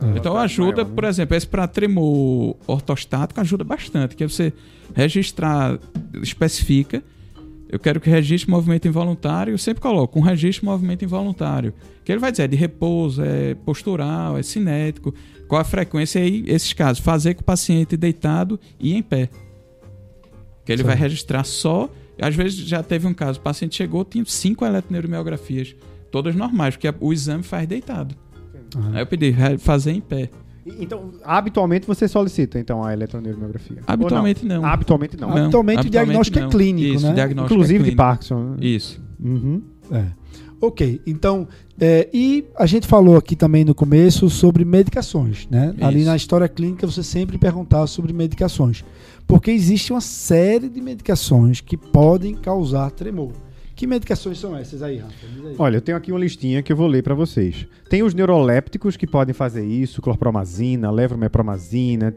[0.00, 0.94] Ah, então ajuda, maior, né?
[0.94, 4.52] por exemplo, esse para tremor ortostático ajuda bastante, que é você
[4.94, 5.78] registrar,
[6.20, 7.02] especifica
[7.68, 11.72] eu quero que registre movimento involuntário, eu sempre coloco um registro movimento involuntário.
[12.04, 15.14] Que ele vai dizer é de repouso, é postural, é cinético,
[15.48, 19.28] qual a frequência aí, esses casos, fazer com o paciente deitado e em pé.
[20.64, 20.88] Que ele Sim.
[20.88, 21.90] vai registrar só.
[22.20, 25.74] Às vezes já teve um caso, o paciente chegou, tinha cinco eletroneuromiografías,
[26.10, 28.14] todas normais, porque o exame faz deitado.
[28.76, 28.90] Uhum.
[28.94, 30.30] Aí eu pedi fazer em pé.
[30.66, 33.78] Então, habitualmente você solicita então a eletroneuromiografia?
[33.86, 34.62] Habitualmente não.
[34.62, 34.68] não.
[34.68, 35.28] Habitualmente não.
[35.28, 35.36] não.
[35.36, 36.46] Habitualmente, o diagnóstico não.
[36.46, 37.12] é clínico, Isso, né?
[37.12, 38.42] Diagnóstico Inclusive é de Parkinson.
[38.42, 38.56] Né?
[38.60, 39.00] Isso.
[39.22, 39.62] Uhum.
[39.90, 40.04] É.
[40.60, 41.46] Ok, então,
[41.78, 45.74] é, e a gente falou aqui também no começo sobre medicações, né?
[45.76, 45.84] Isso.
[45.84, 48.82] Ali na história clínica você sempre perguntava sobre medicações,
[49.26, 53.32] porque existe uma série de medicações que podem causar tremor.
[53.74, 55.14] Que medicações são essas aí, Rafa?
[55.26, 55.56] Aí.
[55.58, 57.66] Olha, eu tenho aqui uma listinha que eu vou ler para vocês.
[57.88, 62.14] Tem os neurolépticos que podem fazer isso, clorpromazina, levomepromazina,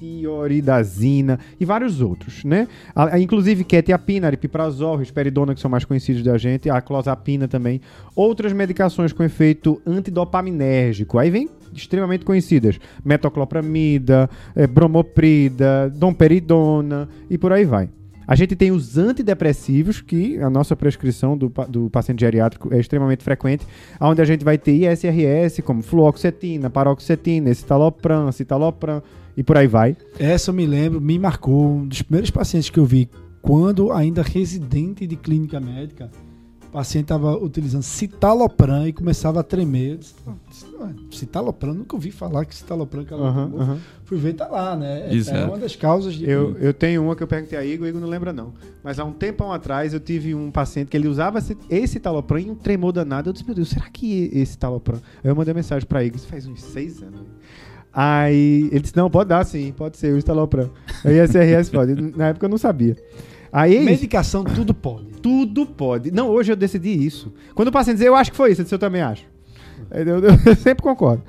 [0.00, 2.66] tioridazina e vários outros, né?
[2.94, 7.80] A, a, inclusive quetiapina, aripiprazol, risperidona, que são mais conhecidos da gente, a clozapina também.
[8.16, 11.16] Outras medicações com efeito antidopaminérgico.
[11.16, 17.88] Aí vem extremamente conhecidas: metoclopramida, é, bromoprida, domperidona e por aí vai.
[18.32, 23.22] A gente tem os antidepressivos, que a nossa prescrição do, do paciente geriátrico é extremamente
[23.22, 23.66] frequente,
[24.00, 29.02] onde a gente vai ter ISRS, como fluoxetina, paroxetina, escitalopram, citalopram
[29.36, 29.98] e por aí vai.
[30.18, 33.06] Essa eu me lembro, me marcou, um dos primeiros pacientes que eu vi,
[33.42, 36.10] quando ainda residente de clínica médica,
[36.72, 39.92] paciente estava utilizando citalopram e começava a tremer.
[39.92, 40.16] Eu disse,
[41.12, 43.78] citalopram, nunca ouvi falar que citalopram que ela uhum, uhum.
[44.04, 45.08] Fui ver, tá lá, né?
[45.10, 46.28] É, é uma das causas de...
[46.28, 48.52] Eu, eu tenho uma que eu perguntei a Igor, Igor não lembra não.
[48.82, 51.38] Mas há um tempão atrás eu tive um paciente que ele usava
[51.70, 53.28] esse talopram e um tremor danado.
[53.28, 54.96] Eu disse, meu Deus, será que esse talopram...
[55.22, 57.20] Aí eu mandei mensagem pra Igor, isso faz uns seis anos.
[57.92, 60.70] Aí ele disse, não, pode dar sim, pode ser, o estalopram.
[61.04, 61.94] Aí a CRS pode.
[62.16, 62.96] Na época eu não sabia.
[63.52, 65.06] Aí, é Medicação, tudo pode.
[65.20, 66.10] Tudo pode.
[66.10, 67.32] Não, hoje eu decidi isso.
[67.54, 69.24] Quando o paciente diz, eu acho que foi isso, eu disse, eu também acho.
[69.90, 71.22] Eu, eu, eu sempre concordo.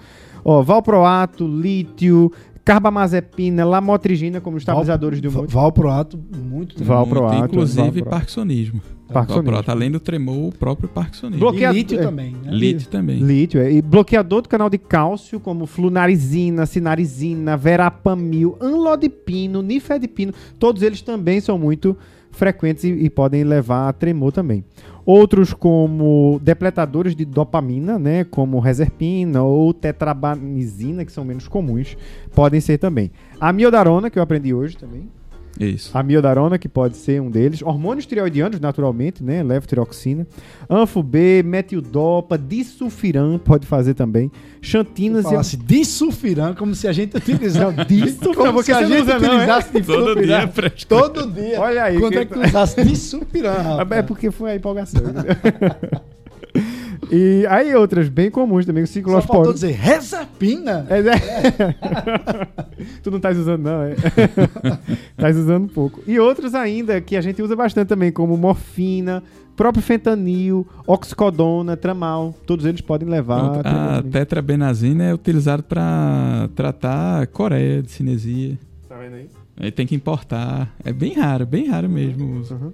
[0.45, 2.31] Ó, valproato, lítio,
[2.63, 5.47] carbamazepina, lamotrigina como estabilizadores Val, de humor.
[5.47, 6.83] Valproato, muito.
[6.83, 7.37] Valproato.
[7.37, 8.09] Muito, inclusive valproato.
[8.09, 8.81] parkinsonismo.
[9.11, 9.43] Parkinsonismo.
[9.43, 11.53] Valproato, além do tremor, o próprio parkinsonismo.
[11.53, 12.31] E lítio é, também.
[12.31, 12.51] Né?
[12.51, 13.19] Lítio também.
[13.19, 13.71] Lítio, é.
[13.71, 20.33] E bloqueador do canal de cálcio, como flunarizina, sinarizina, verapamil, anlodipino, nifedipino.
[20.57, 21.95] Todos eles também são muito
[22.33, 24.65] frequentes e, e, podem levar a tremor também.
[25.05, 31.95] Outros como depletadores de dopamina, né, como reserpina ou tetrabanizina, que são menos comuns,
[32.33, 33.11] podem ser também.
[33.39, 35.09] A miodarona, que eu aprendi hoje também.
[35.59, 35.95] Isso.
[35.95, 37.61] A miodarona, que pode ser um deles.
[37.61, 39.43] Hormônios tireoidianos, naturalmente, né?
[39.43, 40.25] Levotiroxina.
[40.69, 44.31] Anfo-B, metildopa, disulfiram, pode fazer também.
[44.61, 45.35] Xantinas e...
[45.35, 47.85] Assim, disulfiram, como se a gente utilizasse...
[47.85, 49.83] disulfiram, como se a gente usa, utilizasse não, é?
[49.83, 50.51] Todo dia,
[50.87, 51.61] Todo dia.
[51.61, 51.99] Olha aí.
[51.99, 52.19] Quando que...
[52.19, 53.99] é que tu usasse disulfiram, rapaz?
[53.99, 55.01] É porque foi a empolgação.
[57.11, 59.27] E aí outras bem comuns também, o ciclosporin.
[59.27, 60.85] Só faltou dizer resapina.
[60.89, 61.75] É, é.
[63.01, 63.95] tu não estás usando não, é?
[65.11, 66.01] estás usando um pouco.
[66.07, 69.23] E outros ainda que a gente usa bastante também, como morfina,
[69.55, 73.61] próprio fentanil, oxicodona, tramal, todos eles podem levar.
[73.65, 78.57] A tetrabenazina é utilizado para tratar coreia de cinesia.
[78.87, 79.29] Tá vendo aí?
[79.57, 80.73] Aí tem que importar.
[80.83, 82.55] É bem raro, bem raro mesmo o uso.
[82.55, 82.73] Uhum.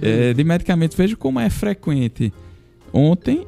[0.00, 2.32] É, de medicamento, veja como é frequente.
[2.94, 3.44] Ontem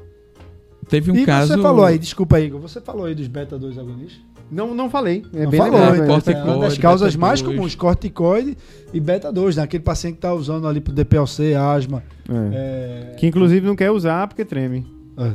[0.88, 1.54] teve um e caso.
[1.54, 4.20] Você falou aí, desculpa, Igor, você falou aí dos beta-2 agonistas?
[4.50, 5.24] Não, não falei.
[5.32, 6.06] É não bem falou, lembrado, né?
[6.06, 8.56] corticoide, é uma das causas mais comuns, corticoide
[8.92, 9.62] e beta-2, né?
[9.62, 12.02] Aquele paciente que está usando ali pro DPLC, asma.
[12.28, 13.12] É.
[13.12, 13.14] É...
[13.16, 14.85] Que inclusive não quer usar porque treme.
[15.16, 15.32] É.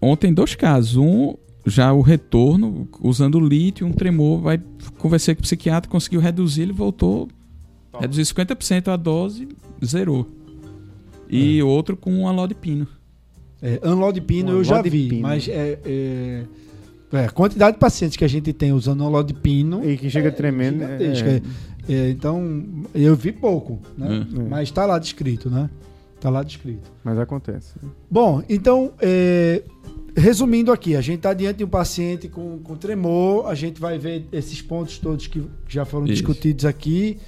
[0.00, 0.96] Ontem, dois casos.
[0.96, 4.40] Um, já o retorno, usando lítio, um tremor.
[4.40, 4.60] Vai,
[4.98, 7.28] conversei com o psiquiatra, conseguiu reduzir, ele voltou.
[7.92, 8.02] Top.
[8.02, 9.48] Reduzir 50% a dose,
[9.84, 10.28] zerou.
[11.28, 11.64] E é.
[11.64, 12.86] outro com um alodipino.
[13.62, 16.44] É, anlodipino eu já vi, mas é, é,
[17.12, 19.88] é, a quantidade de pacientes que a gente tem usando anlodipino...
[19.88, 20.82] E que chega é tremendo.
[20.82, 21.42] É.
[21.88, 24.26] É, então, eu vi pouco, né?
[24.48, 25.70] Mas está lá descrito, né?
[26.16, 26.90] Está lá descrito.
[27.04, 27.74] Mas acontece.
[28.10, 28.92] Bom, então,
[30.16, 33.98] resumindo aqui, a gente está diante de um paciente com, com tremor, a gente vai
[33.98, 36.14] ver esses pontos todos que já foram Isso.
[36.14, 37.18] discutidos aqui.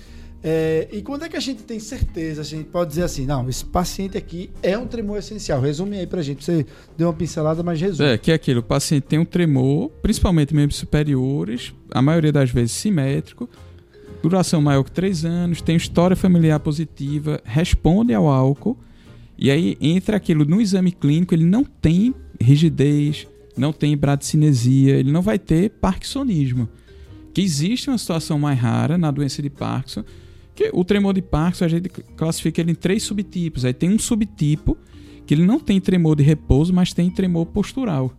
[0.47, 3.49] É, e quando é que a gente tem certeza, a gente pode dizer assim, não,
[3.49, 5.59] esse paciente aqui é um tremor essencial.
[5.59, 6.45] Resume aí pra gente.
[6.45, 6.67] Você
[6.99, 8.11] deu uma pincelada, mas resume.
[8.11, 12.51] É, que é aquilo, o paciente tem um tremor, principalmente membros superiores, a maioria das
[12.51, 13.49] vezes simétrico,
[14.23, 18.79] duração maior que 3 anos, tem história familiar positiva, responde ao álcool,
[19.39, 23.27] e aí entra aquilo no exame clínico, ele não tem rigidez,
[23.57, 26.69] não tem bradicinesia, ele não vai ter parkinsonismo.
[27.33, 30.05] Que existe uma situação mais rara na doença de Parkinson,
[30.55, 33.65] que o tremor de Parkinson a gente classifica ele em três subtipos.
[33.65, 34.79] Aí tem um subtipo
[35.27, 38.13] que ele não tem tremor de repouso, mas tem tremor postural.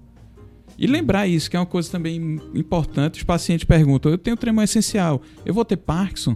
[0.78, 3.20] E lembrar isso, que é uma coisa também importante.
[3.20, 6.36] Os pacientes perguntam: eu tenho tremor essencial, eu vou ter Parkinson?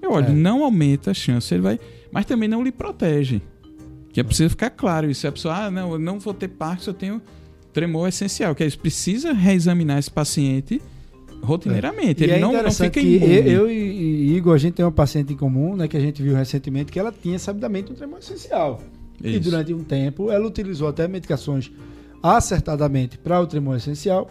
[0.00, 0.32] Eu olho, é.
[0.32, 1.80] não aumenta a chance, ele vai,
[2.12, 3.42] mas também não lhe protege.
[4.12, 5.26] Que é preciso ficar claro isso.
[5.26, 7.22] A pessoa, ah, não, eu não vou ter Parkinson, eu tenho
[7.72, 8.54] tremor essencial.
[8.54, 10.80] Que é isso, precisa reexaminar esse paciente
[11.42, 12.22] rotineiramente.
[12.22, 12.26] É.
[12.26, 13.00] Ele é não, não fica.
[13.00, 16.34] Eu e Igor, a gente tem uma paciente em comum, né, que a gente viu
[16.34, 18.80] recentemente, que ela tinha sabidamente um tremor essencial.
[19.22, 19.36] Isso.
[19.36, 21.70] E durante um tempo ela utilizou até medicações
[22.22, 24.30] acertadamente para o tremor essencial.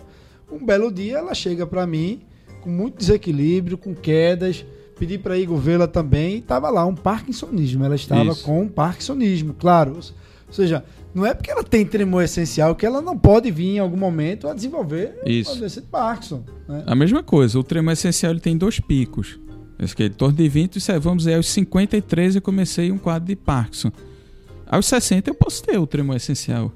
[0.52, 2.22] Um belo dia ela chega para mim
[2.62, 4.66] com muito desequilíbrio, com quedas.
[4.98, 7.84] Pedi para Igor vê-la também e estava lá um parkinsonismo.
[7.84, 8.44] Ela estava Isso.
[8.44, 9.96] com um parkinsonismo, claro.
[10.48, 10.84] Ou seja,
[11.16, 14.50] não é porque ela tem tremor essencial que ela não pode vir em algum momento
[14.50, 15.50] a desenvolver Isso.
[15.52, 16.44] uma doença de Parkinson.
[16.68, 16.84] Né?
[16.86, 19.40] A mesma coisa, o tremor essencial ele tem dois picos.
[19.80, 22.92] Esse que é em torno de 20, isso é, vamos dizer, aos 53 eu comecei
[22.92, 23.94] um quadro de Parkinson.
[24.68, 26.70] Aos 60 eu posso ter o tremor essencial.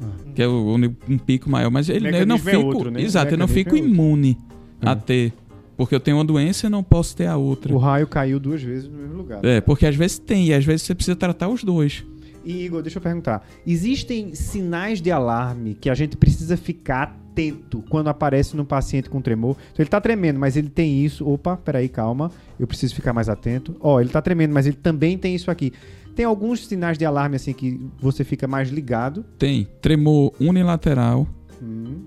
[0.00, 0.06] Ah.
[0.34, 0.76] Que é o,
[1.06, 2.50] um pico maior, mas ele, eu não é fico.
[2.50, 3.02] É outro, né?
[3.02, 4.38] Exato, eu não fico é imune
[4.80, 5.34] a ter.
[5.76, 7.74] Porque eu tenho uma doença e não posso ter a outra.
[7.74, 9.44] O raio caiu duas vezes no mesmo lugar.
[9.44, 12.04] É, porque às vezes tem, e às vezes você precisa tratar os dois.
[12.48, 17.84] E Igor, deixa eu perguntar: existem sinais de alarme que a gente precisa ficar atento
[17.90, 19.54] quando aparece num paciente com tremor?
[19.70, 21.28] Então ele tá tremendo, mas ele tem isso.
[21.28, 22.30] Opa, peraí, calma.
[22.58, 23.76] Eu preciso ficar mais atento.
[23.80, 25.74] Ó, oh, ele tá tremendo, mas ele também tem isso aqui.
[26.16, 29.26] Tem alguns sinais de alarme assim que você fica mais ligado?
[29.38, 29.68] Tem.
[29.82, 31.28] Tremor unilateral.
[31.62, 32.00] Hum.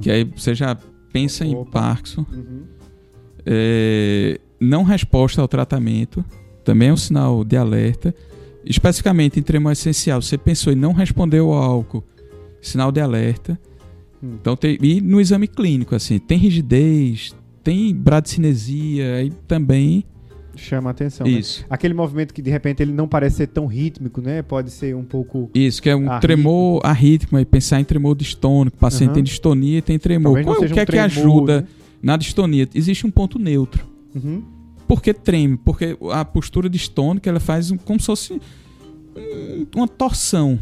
[0.00, 0.76] Que aí você já
[1.12, 1.56] pensa Opa.
[1.56, 2.26] em Parkinson.
[2.32, 2.64] Uhum.
[3.46, 6.24] É, não resposta ao tratamento.
[6.64, 8.12] Também é um sinal de alerta.
[8.68, 12.04] Especificamente em tremor essencial, você pensou e não respondeu ao álcool,
[12.60, 13.58] sinal de alerta.
[14.22, 14.34] Hum.
[14.40, 20.04] Então, tem, e no exame clínico, assim, tem rigidez, tem bradicinesia, aí também
[20.58, 21.26] chama a atenção.
[21.26, 21.34] Né?
[21.34, 21.60] Isso.
[21.60, 21.66] Né?
[21.70, 24.42] Aquele movimento que de repente ele não parece ser tão rítmico, né?
[24.42, 25.48] Pode ser um pouco.
[25.54, 28.76] Isso, que é um tremor arrítmico, aí pensar em tremor distônico.
[28.76, 29.14] O paciente uhum.
[29.14, 30.42] tem distonia e tem tremor.
[30.42, 31.68] Qual, o que um é que ajuda né?
[32.02, 32.68] na distonia?
[32.74, 33.86] Existe um ponto neutro.
[34.14, 34.42] Uhum.
[34.88, 35.58] Por que treme?
[35.58, 38.40] Porque a postura distônica ela faz como se fosse
[39.76, 40.58] uma torção.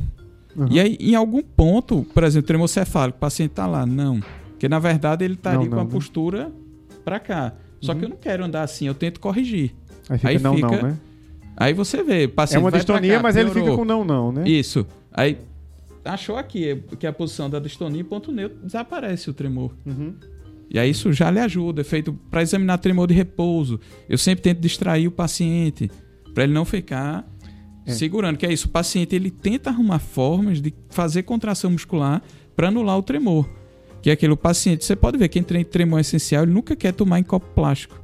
[0.57, 0.67] Uhum.
[0.71, 3.87] E aí, em algum ponto, por exemplo, tremor cefálico, o paciente está lá.
[3.87, 4.21] Não.
[4.51, 5.91] Porque na verdade ele está ali com a né?
[5.91, 6.51] postura
[7.05, 7.53] para cá.
[7.81, 7.99] Só uhum.
[7.99, 9.75] que eu não quero andar assim, eu tento corrigir.
[10.09, 10.69] Aí fica aí não, fica...
[10.69, 10.99] não, né?
[11.57, 13.53] Aí você vê, paciente É uma distonia, cá, mas piorou.
[13.53, 14.49] ele fica com não, não, né?
[14.49, 14.87] Isso.
[15.13, 15.39] Aí
[16.05, 19.73] achou aqui que a posição da distonia, ponto neutro, desaparece o tremor.
[19.85, 20.15] Uhum.
[20.71, 21.81] E aí isso já lhe ajuda.
[21.81, 23.81] É feito para examinar tremor de repouso.
[24.09, 25.91] Eu sempre tento distrair o paciente
[26.35, 27.27] para ele não ficar
[27.85, 27.93] é.
[27.93, 28.37] segurando.
[28.37, 32.23] Que é isso, o paciente ele tenta arrumar formas de fazer contração muscular
[32.55, 33.49] para anular o tremor.
[34.03, 37.19] Que é aquele paciente, você pode ver, quem tem tremor essencial, ele nunca quer tomar
[37.19, 37.95] em copo plástico.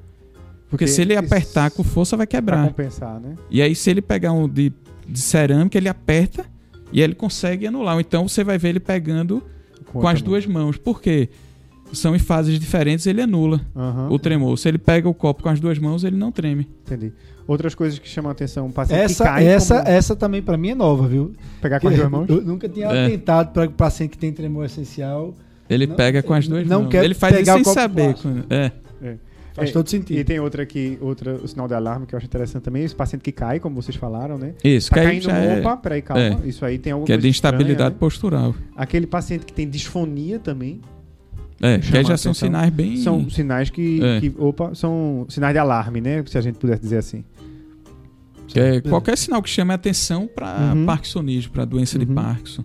[0.73, 2.67] Porque, Porque se ele apertar com força, vai quebrar.
[2.67, 3.37] compensar, né?
[3.51, 4.73] E aí, se ele pegar um de,
[5.07, 6.47] de cerâmica, ele aperta
[6.91, 8.01] e ele consegue anular.
[8.01, 9.43] Então, você vai ver ele pegando
[9.93, 10.79] com, com as duas mãos.
[10.79, 11.29] Por quê?
[11.93, 14.13] São em fases diferentes, ele anula uhum.
[14.13, 14.57] o tremor.
[14.59, 16.69] Se ele pega o copo com as duas mãos, ele não treme.
[16.87, 17.13] Entendi.
[17.47, 19.89] Outras coisas que chamam a atenção, um paciente essa, que cai essa, como...
[19.89, 21.35] essa também para mim é nova, viu?
[21.61, 22.29] Pegar com as duas mãos?
[22.29, 23.07] Eu nunca tinha é.
[23.07, 25.35] atentado para o paciente que tem tremor essencial.
[25.69, 26.91] Ele não, pega com as duas não mãos.
[26.91, 28.15] Quer ele faz pegar isso sem saber.
[28.49, 28.73] É.
[29.03, 29.17] é.
[29.55, 30.19] Faz é, todo sentido.
[30.19, 32.95] E tem outra aqui, outra, o sinal de alarme que eu acho interessante também, esse
[32.95, 34.55] paciente que cai, como vocês falaram, né?
[34.65, 35.61] Isso, tá caindo, já é...
[35.61, 36.39] opa, peraí, calma, é.
[36.45, 37.97] isso aí tem alguma Que é de instabilidade estranha, né?
[37.99, 38.55] postural.
[38.75, 40.81] Aquele paciente que tem disfonia também.
[41.63, 42.97] É, que já são sinais bem...
[42.97, 44.21] São sinais que, é.
[44.21, 46.25] que, opa, são sinais de alarme, né?
[46.27, 47.25] Se a gente pudesse dizer assim.
[48.55, 50.85] É, qualquer sinal que chame a atenção para uhum.
[50.85, 52.05] parkinsonismo, para doença uhum.
[52.05, 52.65] de Parkinson.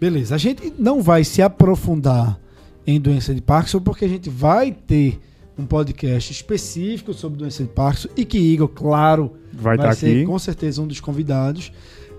[0.00, 2.38] Beleza, a gente não vai se aprofundar
[2.86, 5.20] em doença de Parkinson, porque a gente vai ter
[5.56, 10.08] um podcast específico sobre doença de Parkinson e que Igor, claro, vai, vai tá ser
[10.08, 10.26] aqui.
[10.26, 11.72] com certeza um dos convidados.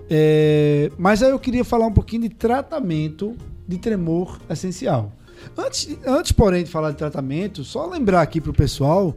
[0.08, 3.36] É, mas aí eu queria falar um pouquinho de tratamento
[3.68, 5.12] de tremor essencial.
[5.56, 9.16] Antes, antes, porém, de falar de tratamento, só lembrar aqui para o pessoal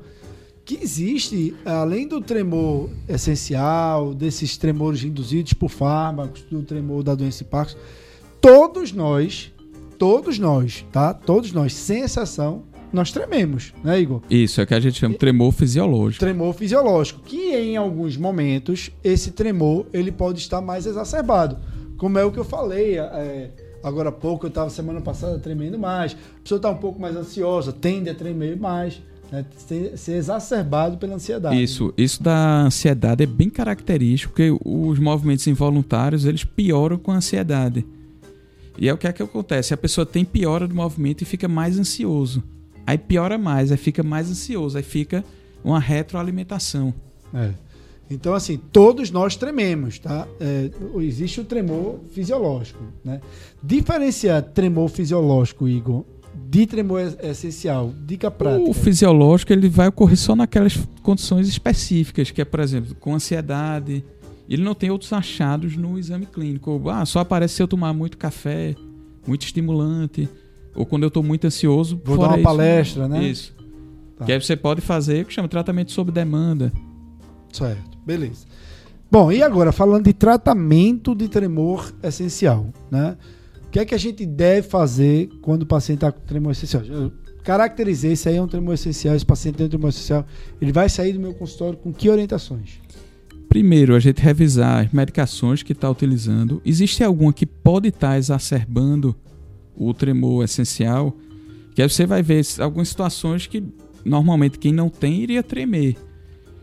[0.66, 7.44] que existe, além do tremor essencial, desses tremores induzidos por fármacos, do tremor da doença
[7.44, 7.80] de Parkinson,
[8.40, 9.52] todos nós
[10.00, 11.14] todos nós, tá?
[11.14, 14.22] Todos nós, sem exceção, nós trememos, né, Igor?
[14.30, 16.22] Isso, é que a gente chama de tremor fisiológico.
[16.22, 21.58] Tremor fisiológico, que em alguns momentos esse tremor ele pode estar mais exacerbado,
[21.98, 23.52] como é o que eu falei é,
[23.84, 27.16] agora há pouco, eu estava semana passada tremendo mais, a pessoa está um pouco mais
[27.16, 29.46] ansiosa, tende a tremer mais, né,
[29.96, 31.62] ser exacerbado pela ansiedade.
[31.62, 37.16] Isso, isso da ansiedade é bem característico, porque os movimentos involuntários eles pioram com a
[37.16, 37.86] ansiedade.
[38.78, 39.74] E é o que é que acontece?
[39.74, 42.42] A pessoa tem piora do movimento e fica mais ansioso.
[42.88, 45.24] Aí piora mais, aí fica mais ansioso, aí fica
[45.64, 46.94] uma retroalimentação.
[47.34, 47.52] É.
[48.10, 50.28] Então, assim, todos nós trememos, tá?
[50.40, 53.22] É, existe o tremor fisiológico, né?
[53.62, 56.04] Diferenciar tremor fisiológico, Igor,
[56.50, 58.68] de tremor essencial, dica prática.
[58.68, 64.04] O fisiológico, ele vai ocorrer só naquelas condições específicas, que é, por exemplo, com ansiedade,
[64.50, 66.82] ele não tem outros achados no exame clínico.
[66.90, 68.76] Ah, só aparece se eu tomar muito café,
[69.28, 70.28] muito estimulante,
[70.74, 72.02] ou quando eu estou muito ansioso.
[72.04, 73.24] Vou dar uma isso, palestra, né?
[73.24, 73.56] Isso.
[74.18, 74.26] Tá.
[74.26, 76.74] Que aí você pode fazer o que chama tratamento sob demanda.
[77.52, 78.46] Certo, beleza.
[79.12, 83.18] Bom, e agora, falando de tratamento de tremor essencial, né?
[83.66, 86.84] O que é que a gente deve fazer quando o paciente está com tremor essencial?
[86.84, 87.12] Eu
[87.44, 90.26] caracterizei, esse aí é um tremor essencial, esse paciente tem um tremor essencial.
[90.62, 92.80] Ele vai sair do meu consultório com que orientações?
[93.48, 96.62] Primeiro, a gente revisar as medicações que está utilizando.
[96.64, 99.16] Existe alguma que pode estar tá exacerbando
[99.76, 101.16] o tremor essencial?
[101.74, 103.64] Que aí você vai ver algumas situações que
[104.06, 105.96] normalmente quem não tem iria tremer.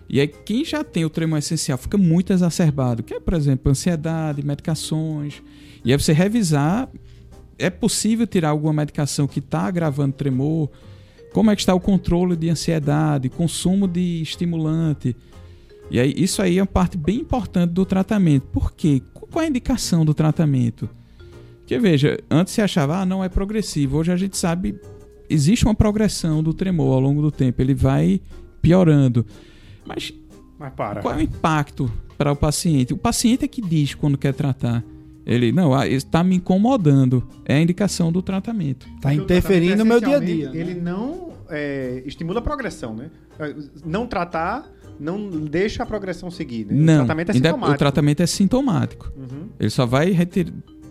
[0.08, 3.70] E aí quem já tem o tremor essencial fica muito exacerbado, que é, por exemplo,
[3.70, 5.42] ansiedade, medicações.
[5.84, 6.88] E aí você revisar,
[7.58, 10.70] é possível tirar alguma medicação que está agravando tremor?
[11.32, 15.16] Como é que está o controle de ansiedade, consumo de estimulante?
[15.90, 18.46] E aí, isso aí é uma parte bem importante do tratamento.
[18.48, 19.02] Por quê?
[19.12, 20.88] Qual é a indicação do tratamento?
[21.58, 23.98] Porque veja, antes se achava, ah, não é progressivo.
[23.98, 24.78] Hoje a gente sabe,
[25.28, 27.60] existe uma progressão do tremor ao longo do tempo.
[27.60, 28.20] Ele vai
[28.62, 29.26] piorando.
[29.86, 30.12] Mas,
[30.58, 31.00] Mas para.
[31.00, 32.92] qual é o impacto para o paciente?
[32.92, 34.84] O paciente é que diz quando quer tratar.
[35.24, 37.26] Ele, não, ah, está me incomodando.
[37.44, 38.86] É a indicação do tratamento.
[38.94, 40.50] Está interferindo no meu dia a dia.
[40.54, 40.80] Ele né?
[40.80, 43.10] não é, estimula a progressão, né?
[43.84, 46.74] Não tratar não deixa a progressão seguir, né?
[46.74, 47.72] Não, o tratamento é sintomático.
[47.72, 49.12] O tratamento é sintomático.
[49.16, 49.48] Uhum.
[49.60, 50.16] Ele só vai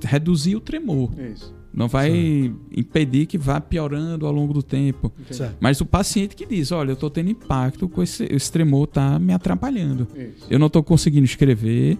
[0.03, 1.11] reduzir o tremor.
[1.19, 1.53] Isso.
[1.75, 2.55] Não vai Sim.
[2.71, 5.11] impedir que vá piorando ao longo do tempo.
[5.59, 9.19] Mas o paciente que diz, olha, eu estou tendo impacto com esse, esse tremor, está
[9.19, 10.07] me atrapalhando.
[10.15, 10.45] Isso.
[10.49, 11.97] Eu não estou conseguindo escrever,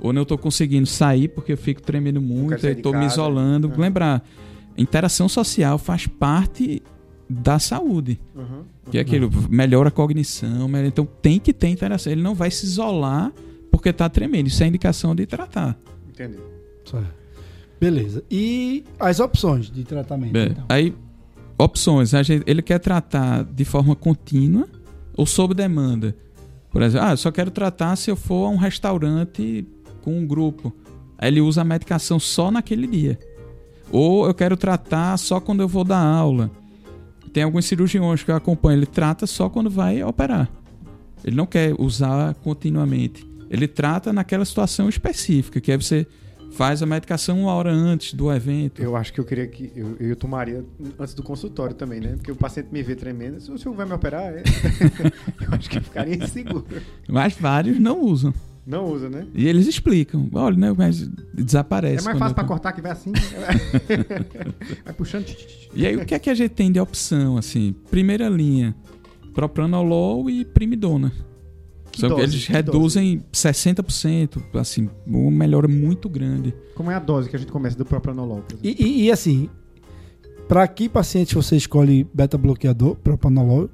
[0.00, 3.68] ou não estou conseguindo sair porque eu fico tremendo muito, estou me isolando.
[3.68, 3.76] Uhum.
[3.76, 4.24] Lembrar,
[4.78, 6.82] interação social faz parte
[7.28, 8.18] da saúde.
[8.34, 8.62] Uhum.
[8.90, 12.10] Que é aquilo, melhora a cognição, melhora, então tem que ter interação.
[12.10, 13.30] Ele não vai se isolar
[13.70, 14.46] porque está tremendo.
[14.46, 15.78] Isso é indicação de tratar.
[16.08, 16.38] Entendi.
[17.80, 18.22] Beleza.
[18.30, 20.32] E as opções de tratamento?
[20.32, 20.64] Bem, então?
[20.68, 20.94] Aí,
[21.56, 22.12] opções.
[22.46, 24.68] Ele quer tratar de forma contínua
[25.16, 26.14] ou sob demanda.
[26.70, 29.66] Por exemplo, ah, eu só quero tratar se eu for a um restaurante
[30.02, 30.72] com um grupo.
[31.18, 33.18] Aí ele usa a medicação só naquele dia.
[33.90, 36.50] Ou eu quero tratar só quando eu vou dar aula.
[37.32, 40.48] tem alguns cirurgiões que eu acompanho, ele trata só quando vai operar.
[41.24, 43.28] Ele não quer usar continuamente.
[43.50, 46.06] Ele trata naquela situação específica, que é você
[46.50, 48.82] faz a medicação uma hora antes do evento.
[48.82, 50.64] Eu acho que eu queria que eu, eu tomaria
[50.98, 52.14] antes do consultório também, né?
[52.16, 53.40] Porque o paciente me vê tremendo.
[53.40, 54.42] Se o senhor vai me operar, é.
[55.40, 56.66] eu acho que eu ficaria inseguro.
[57.08, 58.34] Mas vários não usam.
[58.66, 59.26] Não usa, né?
[59.34, 60.28] E eles explicam.
[60.32, 60.74] Olha, né?
[60.76, 62.02] Mas desaparece.
[62.02, 63.12] É mais fácil para cortar que vai assim.
[64.84, 65.26] vai puxando.
[65.74, 67.74] E aí, o que é que a gente tem de opção, assim?
[67.90, 68.74] Primeira linha,
[69.34, 71.10] propranolol e primidona.
[71.90, 73.24] Que Só dose, que eles que reduzem dose?
[73.32, 76.54] 60%, assim, uma melhora muito grande.
[76.74, 78.42] Como é a dose que a gente começa do propranolol?
[78.62, 79.48] E, e, e, assim,
[80.48, 83.68] para que paciente você escolhe beta-bloqueador, propranolol,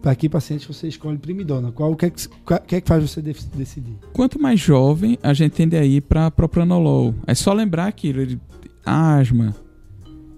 [0.00, 1.72] para que paciente você escolhe primidona?
[1.72, 2.28] Qual o que é que,
[2.66, 3.96] que, é que faz você decidir?
[4.12, 7.14] Quanto mais jovem, a gente tende a ir para propranolol.
[7.26, 8.40] É só lembrar aquilo, ele,
[8.84, 9.54] asma,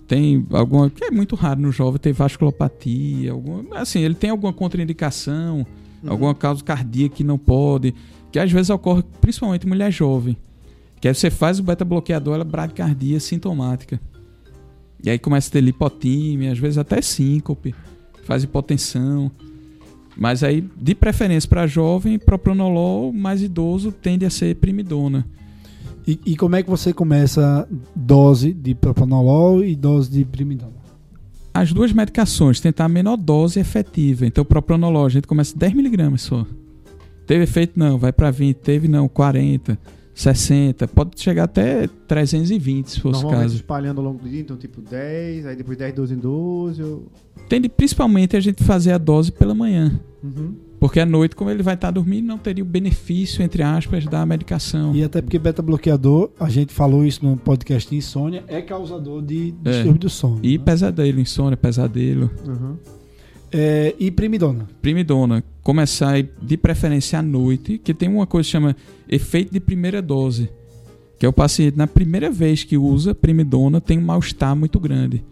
[0.09, 4.55] tem alguma que é muito raro no jovem ter vasculopatia, alguma, assim, ele tem alguma
[4.55, 5.66] contraindicação,
[6.03, 6.11] uhum.
[6.11, 7.94] alguma causa cardíaca que não pode,
[8.30, 10.36] que às vezes ocorre principalmente em mulher jovem.
[11.01, 14.01] Que aí você faz o beta bloqueador, ela bradicardia sintomática.
[15.03, 17.74] E aí começa a ter lipotímia, às vezes até síncope,
[18.24, 19.30] faz hipotensão.
[20.16, 25.24] Mas aí, de preferência para jovem, propranolol mais idoso tende a ser primidona.
[26.05, 30.78] E, e, como é que você começa dose de propranolol e dose de primidona?
[31.53, 34.26] As duas medicações, tentar a menor dose efetiva.
[34.26, 36.46] Então, propranolol, a gente começa 10mg só.
[37.26, 37.78] Teve efeito?
[37.78, 37.99] Não.
[37.99, 38.57] Vai para 20.
[38.57, 38.88] Teve?
[38.88, 39.09] Não.
[39.09, 39.78] 40.
[40.18, 43.55] 60, pode chegar até 320 se fosse o caso.
[43.55, 46.82] espalhando ao longo do dia, então tipo 10, aí depois 10, 12 em 12.
[46.82, 47.07] Ou...
[47.49, 50.01] Tende principalmente a gente fazer a dose pela manhã.
[50.20, 50.57] Uhum.
[50.79, 54.24] Porque à noite, como ele vai estar dormindo, não teria o benefício, entre aspas, da
[54.24, 54.95] medicação.
[54.95, 59.70] E até porque beta-bloqueador, a gente falou isso no podcast insônia, é causador de é.
[59.70, 59.99] distúrbio é.
[59.99, 60.41] do sono.
[60.43, 60.64] E né?
[60.64, 62.31] pesadelo, insônia, pesadelo.
[62.47, 62.76] Uhum.
[63.51, 64.68] É, e primidona?
[64.81, 65.43] Primidona.
[65.62, 68.76] Começar de preferência à noite, que tem uma coisa que chama
[69.09, 70.49] efeito de primeira dose.
[71.18, 75.24] Que é o paciente, na primeira vez que usa primidona, tem um mal-estar muito grande.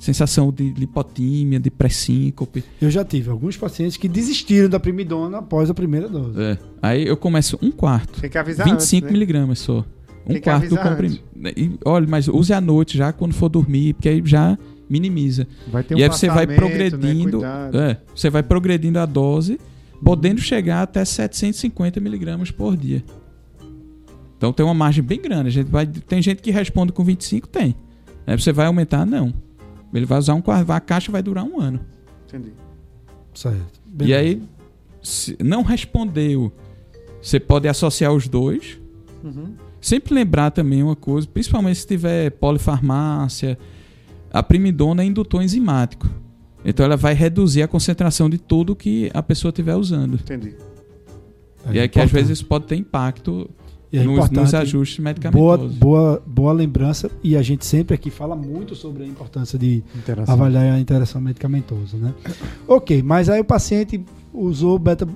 [0.00, 2.64] Sensação de lipotímia, de pré-síncope.
[2.80, 6.40] Eu já tive alguns pacientes que desistiram da primidona após a primeira dose.
[6.40, 6.58] É.
[6.80, 8.18] Aí eu começo um quarto.
[8.18, 9.12] Tem que avisar 25 antes, né?
[9.12, 9.84] miligramas só.
[10.26, 11.20] Um tem quarto do comprimido.
[11.84, 15.46] Olha, mas use à noite já quando for dormir, porque aí já minimiza.
[15.70, 16.56] Vai ter um e aí você vai né?
[16.56, 17.70] progredindo, né?
[17.74, 19.60] é, você vai progredindo a dose,
[20.02, 23.04] podendo chegar até 750 miligramas por dia.
[24.38, 25.48] Então tem uma margem bem grande.
[25.48, 27.76] A gente vai, tem gente que responde com 25, tem.
[28.26, 29.34] Aí você vai aumentar, não.
[29.92, 31.80] Ele vai usar um quarto, a caixa vai durar um ano.
[32.28, 32.52] Entendi.
[33.34, 33.80] Certo.
[34.00, 34.42] e aí,
[35.02, 36.52] se não respondeu,
[37.20, 38.80] você pode associar os dois.
[39.22, 39.54] Uhum.
[39.80, 43.58] Sempre lembrar também uma coisa, principalmente se tiver polifarmácia,
[44.32, 46.08] a primidona é indutor enzimático.
[46.64, 50.14] Então ela vai reduzir a concentração de tudo que a pessoa estiver usando.
[50.14, 50.54] Entendi.
[51.66, 53.48] É e é, é que às vezes isso pode ter impacto
[53.98, 55.74] é nos, nos, ajustes medicamentosos.
[55.74, 57.10] Boa, boa, boa lembrança.
[57.22, 59.82] E a gente sempre aqui fala muito sobre a importância de
[60.26, 61.96] avaliar a interação medicamentosa.
[61.96, 62.14] Né?
[62.68, 65.06] ok, mas aí o paciente usou beta,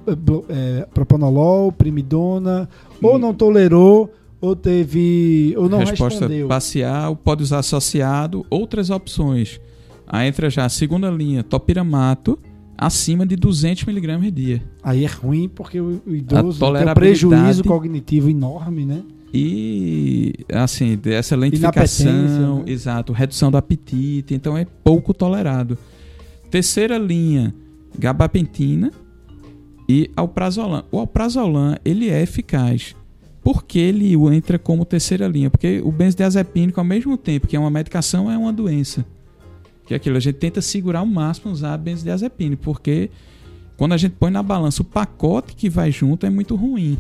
[0.48, 2.68] é, propanolol, primidona,
[3.02, 3.06] hum.
[3.06, 6.48] ou não tolerou ou teve ou não Resposta respondeu.
[6.48, 9.60] parcial, pode usar associado, outras opções.
[10.06, 12.38] Aí entra já a segunda linha, topiramato,
[12.76, 14.62] acima de 200 mg dia.
[14.82, 19.02] Aí é ruim porque o, idoso tem um prejuízo cognitivo enorme, né?
[19.32, 22.64] E assim, essa lentificação, né?
[22.66, 25.76] exato, redução do apetite, então é pouco tolerado.
[26.50, 27.52] Terceira linha,
[27.98, 28.92] gabapentina
[29.88, 30.84] e alprazolam.
[30.92, 32.94] O alprazolam, ele é eficaz
[33.44, 35.50] por que ele entra como terceira linha?
[35.50, 39.04] Porque o benzodiazepínico, ao mesmo tempo que é uma medicação, é uma doença.
[39.86, 43.10] Que é aquilo, a gente tenta segurar ao máximo usar benzodiazepínico, porque
[43.76, 46.98] quando a gente põe na balança o pacote que vai junto é muito ruim.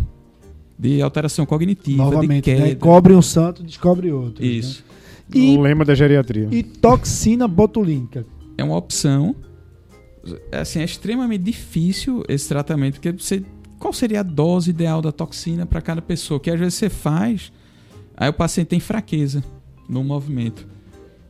[0.76, 2.56] De alteração cognitiva, Novamente, de né?
[2.56, 2.68] queda.
[2.70, 2.74] Né?
[2.74, 4.44] Cobre um santo, descobre outro.
[4.44, 4.50] Né?
[4.50, 4.84] Isso.
[5.28, 5.40] Né?
[5.40, 6.48] E, o lema da geriatria.
[6.50, 8.26] E toxina botulínica.
[8.58, 9.36] É uma opção.
[10.50, 13.42] Assim, é extremamente difícil esse tratamento, porque você
[13.84, 16.40] qual seria a dose ideal da toxina para cada pessoa?
[16.40, 17.52] Que às vezes você faz,
[18.16, 19.44] aí o paciente tem fraqueza
[19.86, 20.66] no movimento.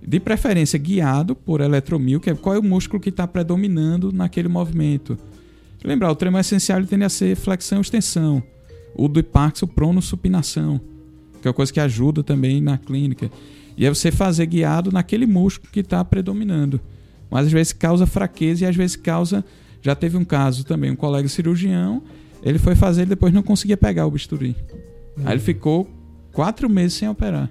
[0.06, 4.48] De preferência guiado por eletromil, que é qual é o músculo que está predominando naquele
[4.48, 5.16] movimento.
[5.82, 8.42] Lembrar, o tremor essencial ele tende a ser flexão e extensão.
[8.94, 10.80] O do Parkinson, prono supinação,
[11.40, 13.30] que é uma coisa que ajuda também na clínica.
[13.76, 16.80] E é você fazer guiado naquele músculo que está predominando.
[17.30, 19.44] Mas às vezes causa fraqueza e às vezes causa.
[19.82, 22.02] Já teve um caso também, um colega cirurgião,
[22.42, 24.56] ele foi fazer e depois não conseguia pegar o bisturi.
[25.24, 25.88] Aí ele ficou
[26.32, 27.50] quatro meses sem operar.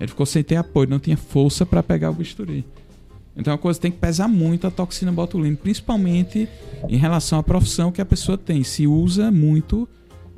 [0.00, 2.64] Ele ficou sem ter apoio, não tinha força para pegar o bisturi.
[3.36, 6.48] Então a coisa tem que pesar muito a toxina botulina, principalmente
[6.88, 8.64] em relação à profissão que a pessoa tem.
[8.64, 9.86] Se usa muito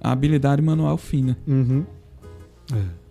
[0.01, 1.39] a habilidade manual fina.
[1.47, 1.85] Uhum.
[2.75, 3.03] É.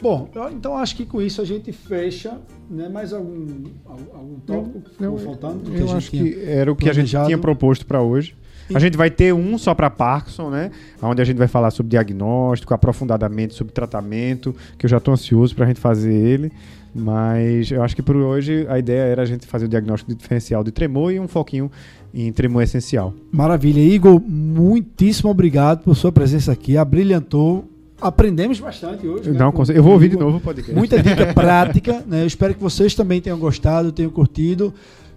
[0.00, 2.38] Bom, eu, então acho que com isso a gente fecha.
[2.70, 2.88] Né?
[2.88, 5.74] Mais algum, algum tópico que ficou faltando?
[5.74, 7.24] Eu acho que era o que planejado.
[7.24, 8.36] a gente tinha proposto para hoje.
[8.74, 10.70] A gente vai ter um só para Parkinson, né?
[11.00, 15.54] Onde a gente vai falar sobre diagnóstico, aprofundadamente sobre tratamento, que eu já estou ansioso
[15.54, 16.52] para a gente fazer ele.
[16.94, 20.64] Mas eu acho que por hoje a ideia era a gente fazer o diagnóstico diferencial
[20.64, 21.70] de tremor e um foquinho
[22.12, 23.14] em tremor essencial.
[23.30, 23.80] Maravilha.
[23.80, 26.76] Igor, muitíssimo obrigado por sua presença aqui.
[26.76, 27.68] Abrilhantou
[28.00, 29.30] Aprendemos bastante hoje.
[29.30, 30.72] Né, Não, com, eu vou ouvir de novo o podcast.
[30.72, 32.04] Muita dica prática.
[32.06, 32.22] Né?
[32.22, 34.72] Eu espero que vocês também tenham gostado, tenham curtido.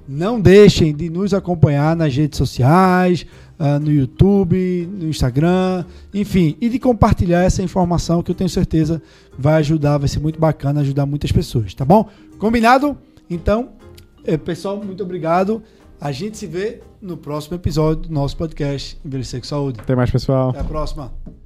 [0.08, 3.26] Não deixem de nos acompanhar nas redes sociais,
[3.60, 9.02] uh, no YouTube, no Instagram, enfim, e de compartilhar essa informação que eu tenho certeza
[9.38, 12.10] vai ajudar, vai ser muito bacana, ajudar muitas pessoas, tá bom?
[12.38, 12.98] Combinado?
[13.30, 13.70] Então,
[14.26, 15.62] é, pessoal, muito obrigado.
[16.00, 19.80] A gente se vê no próximo episódio do nosso podcast Envelhecer com Saúde.
[19.80, 20.50] Até mais, pessoal.
[20.50, 21.41] Até a próxima.